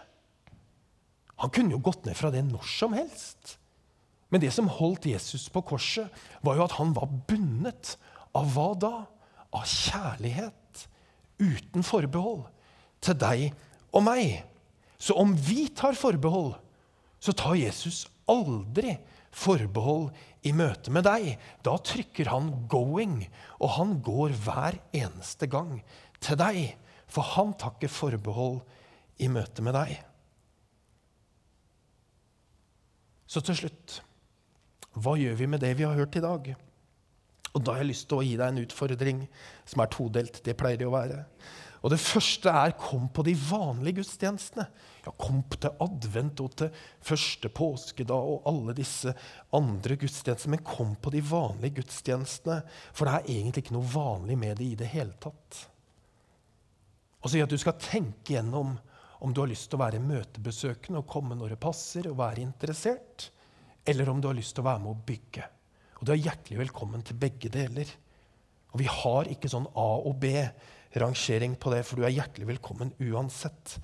Han 1.42 1.50
kunne 1.50 1.74
jo 1.74 1.82
gått 1.82 2.06
ned 2.06 2.14
fra 2.14 2.30
det 2.30 2.44
når 2.46 2.70
som 2.76 2.94
helst. 2.94 3.56
Men 4.30 4.42
det 4.42 4.52
som 4.54 4.70
holdt 4.70 5.10
Jesus 5.10 5.48
på 5.50 5.64
korset, 5.66 6.06
var 6.46 6.58
jo 6.58 6.64
at 6.68 6.78
han 6.78 6.94
var 6.94 7.10
bundet. 7.26 7.96
Av 8.38 8.46
hva 8.54 8.70
da? 8.78 8.94
Av 9.54 9.66
kjærlighet 9.66 10.86
uten 11.42 11.82
forbehold 11.86 12.46
til 13.04 13.18
deg 13.20 13.48
og 13.94 14.04
meg. 14.06 14.42
Så 14.98 15.16
om 15.20 15.34
vi 15.36 15.68
tar 15.76 15.96
forbehold, 15.98 16.54
så 17.20 17.34
tar 17.36 17.58
Jesus 17.58 18.04
aldri 18.30 18.96
forbehold 19.34 20.10
i 20.46 20.52
møte 20.56 20.92
med 20.94 21.06
deg. 21.06 21.34
Da 21.64 21.76
trykker 21.76 22.30
han 22.32 22.50
'going', 22.68 23.26
og 23.60 23.68
han 23.76 24.00
går 24.02 24.36
hver 24.44 24.78
eneste 24.92 25.46
gang 25.46 25.82
til 26.20 26.36
deg. 26.40 26.76
For 27.08 27.22
han 27.22 27.54
tar 27.54 27.76
ikke 27.76 27.92
forbehold 27.92 28.60
i 29.18 29.28
møte 29.28 29.62
med 29.62 29.74
deg. 29.74 29.98
Så 33.26 33.40
til 33.40 33.56
slutt 33.56 34.00
hva 34.94 35.16
gjør 35.18 35.34
vi 35.34 35.46
med 35.50 35.60
det 35.60 35.72
vi 35.74 35.86
har 35.86 35.96
hørt 35.98 36.16
i 36.16 36.22
dag? 36.22 36.54
Og 37.54 37.62
da 37.62 37.74
har 37.74 37.82
jeg 37.82 37.90
lyst 37.90 38.08
til 38.10 38.20
å 38.20 38.26
gi 38.26 38.36
deg 38.38 38.46
en 38.46 38.62
utfordring 38.62 39.22
som 39.66 39.82
er 39.82 39.90
todelt. 39.90 40.40
Det 40.42 40.56
pleier 40.58 40.78
det 40.78 40.86
å 40.86 40.94
være. 40.94 41.24
Og 41.84 41.90
Det 41.92 42.00
første 42.00 42.48
er 42.48 42.72
kom 42.80 43.10
på 43.12 43.22
de 43.26 43.34
vanlige 43.36 43.98
gudstjenestene. 43.98 44.64
Ja, 45.04 45.12
Kom 45.20 45.42
til 45.52 45.74
advent 45.84 46.40
og 46.40 46.54
til 46.56 46.70
første 47.04 47.50
påskedag 47.52 48.30
og 48.30 48.48
alle 48.48 48.72
disse 48.78 49.12
andre 49.52 49.98
gudstjenestene. 50.00 50.56
Men 50.56 50.64
kom 50.64 50.94
på 50.96 51.12
de 51.12 51.20
vanlige 51.20 51.82
gudstjenestene, 51.82 52.62
for 52.92 53.04
det 53.04 53.14
er 53.18 53.30
egentlig 53.36 53.66
ikke 53.66 53.76
noe 53.76 53.92
vanlig 53.92 54.38
med 54.40 54.56
det 54.62 54.70
i 54.70 54.78
det 54.80 54.88
hele 54.94 55.12
tatt. 55.20 55.60
Og 57.20 57.28
så 57.28 57.44
at 57.44 57.52
du 57.52 57.60
skal 57.60 57.76
tenke 57.80 58.32
gjennom 58.32 58.78
om 59.24 59.32
du 59.32 59.40
har 59.40 59.48
lyst 59.48 59.70
til 59.70 59.78
å 59.78 59.84
være 59.84 60.02
møtebesøkende 60.04 61.00
og 61.00 61.08
komme 61.08 61.36
når 61.36 61.54
det 61.54 61.60
passer, 61.60 62.08
og 62.08 62.18
være 62.18 62.42
interessert, 62.44 63.30
eller 63.84 64.08
om 64.08 64.20
du 64.20 64.28
har 64.28 64.36
lyst 64.36 64.56
til 64.56 64.64
å 64.64 64.68
være 64.70 64.82
med 64.84 64.92
å 64.92 65.04
bygge. 65.08 65.46
Og 66.00 66.04
du 66.04 66.12
er 66.12 66.20
hjertelig 66.20 66.58
velkommen 66.64 67.04
til 67.04 67.16
begge 67.20 67.52
deler. 67.52 67.88
Og 68.74 68.80
vi 68.82 68.88
har 68.90 69.30
ikke 69.30 69.48
sånn 69.48 69.68
A 69.80 69.88
og 70.00 70.18
B-rangering 70.94 71.56
på 71.58 71.72
det, 71.74 71.82
for 71.86 71.98
du 71.98 72.06
er 72.06 72.14
hjertelig 72.14 72.46
velkommen 72.54 72.92
uansett. 73.02 73.78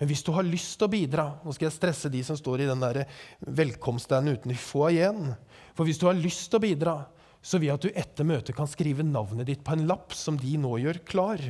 Men 0.00 0.08
hvis 0.10 0.24
du 0.24 0.30
har 0.36 0.44
lyst 0.44 0.78
til 0.80 0.88
å 0.88 0.92
bidra 0.92 1.24
Nå 1.44 1.52
skal 1.52 1.66
jeg 1.66 1.76
stresse 1.76 2.08
de 2.12 2.22
som 2.24 2.36
står 2.38 2.62
i 2.62 2.68
den 2.70 2.80
der 2.80 3.02
velkomststanden 3.44 4.36
uten 4.36 4.54
foajeen. 4.56 5.34
For 5.76 5.88
hvis 5.88 6.00
du 6.00 6.06
har 6.08 6.16
lyst 6.16 6.48
til 6.48 6.60
å 6.60 6.64
bidra, 6.64 6.94
så 7.40 7.60
vil 7.60 7.70
jeg 7.70 7.80
at 7.80 7.84
du 7.84 8.00
etter 8.04 8.28
møtet 8.28 8.56
kan 8.56 8.68
skrive 8.68 9.04
navnet 9.04 9.48
ditt 9.48 9.64
på 9.64 9.72
en 9.76 9.86
lapp 9.88 10.12
som 10.16 10.36
de 10.40 10.56
nå 10.60 10.74
gjør 10.82 11.00
klar. 11.08 11.40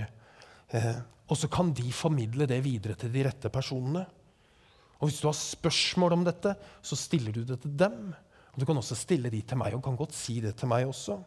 Eh, 0.70 0.96
og 1.30 1.38
så 1.38 1.50
kan 1.50 1.70
de 1.74 1.90
formidle 1.94 2.46
det 2.50 2.58
videre 2.62 2.98
til 2.98 3.10
de 3.14 3.26
rette 3.26 3.50
personene. 3.54 4.04
Og 5.00 5.08
hvis 5.08 5.20
du 5.22 5.28
har 5.30 5.36
spørsmål 5.38 6.18
om 6.18 6.26
dette, 6.26 6.54
så 6.82 6.98
stiller 6.98 7.34
du 7.34 7.44
det 7.48 7.60
til 7.62 7.74
dem. 7.78 8.10
Og 8.52 8.58
Du 8.60 8.66
kan 8.66 8.78
også 8.78 8.98
stille 8.98 9.30
de 9.30 9.40
til 9.42 9.58
meg, 9.58 9.74
og 9.74 9.82
kan 9.82 9.98
godt 9.98 10.14
si 10.14 10.40
det 10.42 10.56
til 10.58 10.68
meg 10.70 10.88
også. 10.90 11.20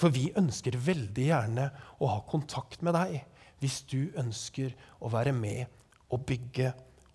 For 0.00 0.12
vi 0.14 0.30
ønsker 0.38 0.78
veldig 0.80 1.26
gjerne 1.26 1.66
å 2.00 2.08
ha 2.14 2.22
kontakt 2.28 2.82
med 2.86 2.96
deg. 2.96 3.20
hvis 3.60 3.82
du 3.84 4.08
ønsker 4.16 4.72
å 5.04 5.10
være 5.12 5.34
med 5.36 5.66
og 6.08 6.22
bygge 6.24 6.70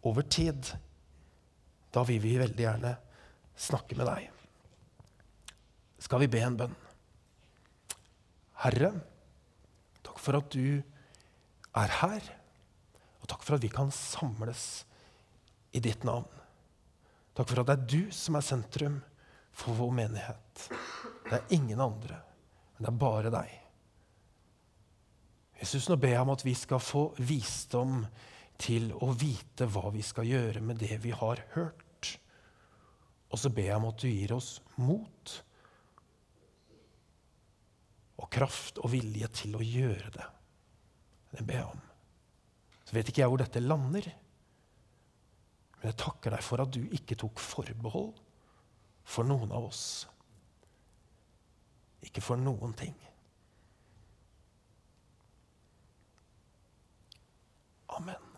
over 0.05 0.21
tid. 0.29 0.67
Da 1.89 2.03
vil 2.05 2.19
vi 2.21 2.35
veldig 2.37 2.61
gjerne 2.61 2.91
snakke 3.57 3.97
med 3.97 4.05
deg. 4.05 4.27
Skal 5.97 6.21
vi 6.21 6.29
be 6.29 6.43
en 6.45 6.59
bønn? 6.59 6.75
Herre, 8.61 8.91
takk 10.05 10.21
for 10.21 10.37
at 10.37 10.53
du 10.53 10.83
er 11.81 11.97
her. 12.03 12.29
Og 13.23 13.29
takk 13.31 13.41
for 13.41 13.57
at 13.57 13.65
vi 13.65 13.73
kan 13.73 13.89
samles 13.89 14.85
i 15.73 15.81
ditt 15.81 16.05
navn. 16.05 16.29
Takk 17.33 17.49
for 17.49 17.63
at 17.63 17.71
det 17.71 17.75
er 17.79 17.89
du 17.89 18.13
som 18.13 18.37
er 18.37 18.45
sentrum 18.45 19.01
for 19.55 19.73
vår 19.81 19.97
menighet. 19.97 20.67
Det 21.25 21.39
er 21.39 21.55
ingen 21.57 21.81
andre, 21.81 22.21
men 22.75 22.85
det 22.85 22.91
er 22.91 22.99
bare 22.99 23.31
deg. 23.33 23.53
Jesus, 25.61 25.87
nå 25.87 25.95
ber 25.99 26.11
jeg 26.11 26.25
om 26.25 26.33
at 26.33 26.43
vi 26.45 26.53
skal 26.57 26.83
få 26.83 27.07
visdom 27.23 28.01
til 28.59 28.91
å 29.03 29.11
vite 29.15 29.67
hva 29.71 29.89
vi 29.93 30.03
skal 30.03 30.27
gjøre 30.27 30.63
med 30.63 30.79
det 30.83 30.99
vi 31.03 31.13
har 31.15 31.41
hørt. 31.55 32.11
Og 33.31 33.39
så 33.39 33.51
ber 33.51 33.69
jeg 33.69 33.79
om 33.79 33.87
at 33.89 34.03
du 34.03 34.09
gir 34.09 34.35
oss 34.35 34.57
mot 34.79 35.35
og 38.15 38.29
kraft 38.31 38.79
og 38.79 38.91
vilje 38.93 39.27
til 39.41 39.57
å 39.57 39.63
gjøre 39.63 40.11
det. 40.15 40.27
Det 41.35 41.43
ber 41.47 41.59
jeg 41.59 41.71
om. 41.71 41.81
Så 42.85 42.95
vet 42.95 43.09
ikke 43.11 43.23
jeg 43.23 43.31
hvor 43.31 43.41
dette 43.41 43.63
lander. 43.63 44.07
Men 45.79 45.89
jeg 45.89 45.99
takker 45.99 46.35
deg 46.35 46.45
for 46.45 46.63
at 46.63 46.71
du 46.71 46.83
ikke 46.95 47.17
tok 47.19 47.41
forbehold 47.43 48.13
for 49.05 49.27
noen 49.27 49.51
av 49.53 49.67
oss. 49.67 50.05
Ikke 52.05 52.23
for 52.23 52.39
noen 52.39 52.73
ting. 52.77 52.93
Amen. 57.95 58.31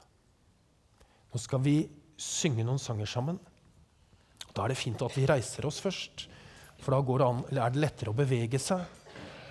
Nå 1.33 1.41
skal 1.41 1.61
vi 1.65 1.77
synge 2.17 2.65
noen 2.65 2.81
sanger 2.81 3.09
sammen. 3.09 3.39
Da 4.53 4.65
er 4.65 4.73
det 4.73 4.79
fint 4.79 5.01
at 5.05 5.13
vi 5.17 5.27
reiser 5.29 5.67
oss 5.69 5.79
først, 5.83 6.25
for 6.81 6.93
da 6.93 7.27
an, 7.27 7.43
er 7.51 7.73
det 7.73 7.81
lettere 7.81 8.13
å 8.13 8.17
bevege 8.17 8.59
seg. 8.61 8.81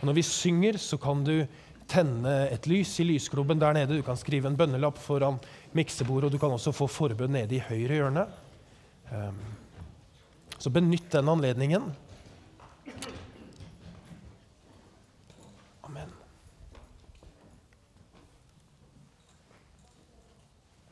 Og 0.00 0.09
når 0.09 0.18
vi 0.18 0.26
synger, 0.26 0.79
så 0.83 0.98
kan 1.02 1.22
du 1.26 1.46
tenne 1.90 2.33
et 2.50 2.66
lys 2.66 2.96
i 3.02 3.07
lysgloben 3.07 3.61
der 3.62 3.76
nede. 3.76 3.98
Du 3.98 4.07
kan 4.07 4.18
skrive 4.18 4.50
en 4.50 4.59
bønnelapp 4.59 4.98
foran 4.98 5.38
miksebordet, 5.76 6.29
og 6.29 6.35
du 6.35 6.42
kan 6.42 6.55
også 6.55 6.74
få 6.74 6.88
forbønn 6.90 7.37
nede 7.38 7.59
i 7.59 7.62
høyre 7.62 8.00
hjørne. 8.00 8.26
Ehm, 9.14 9.40
så 10.59 10.72
benytt 10.74 11.11
den 11.14 11.31
anledningen. 11.31 11.90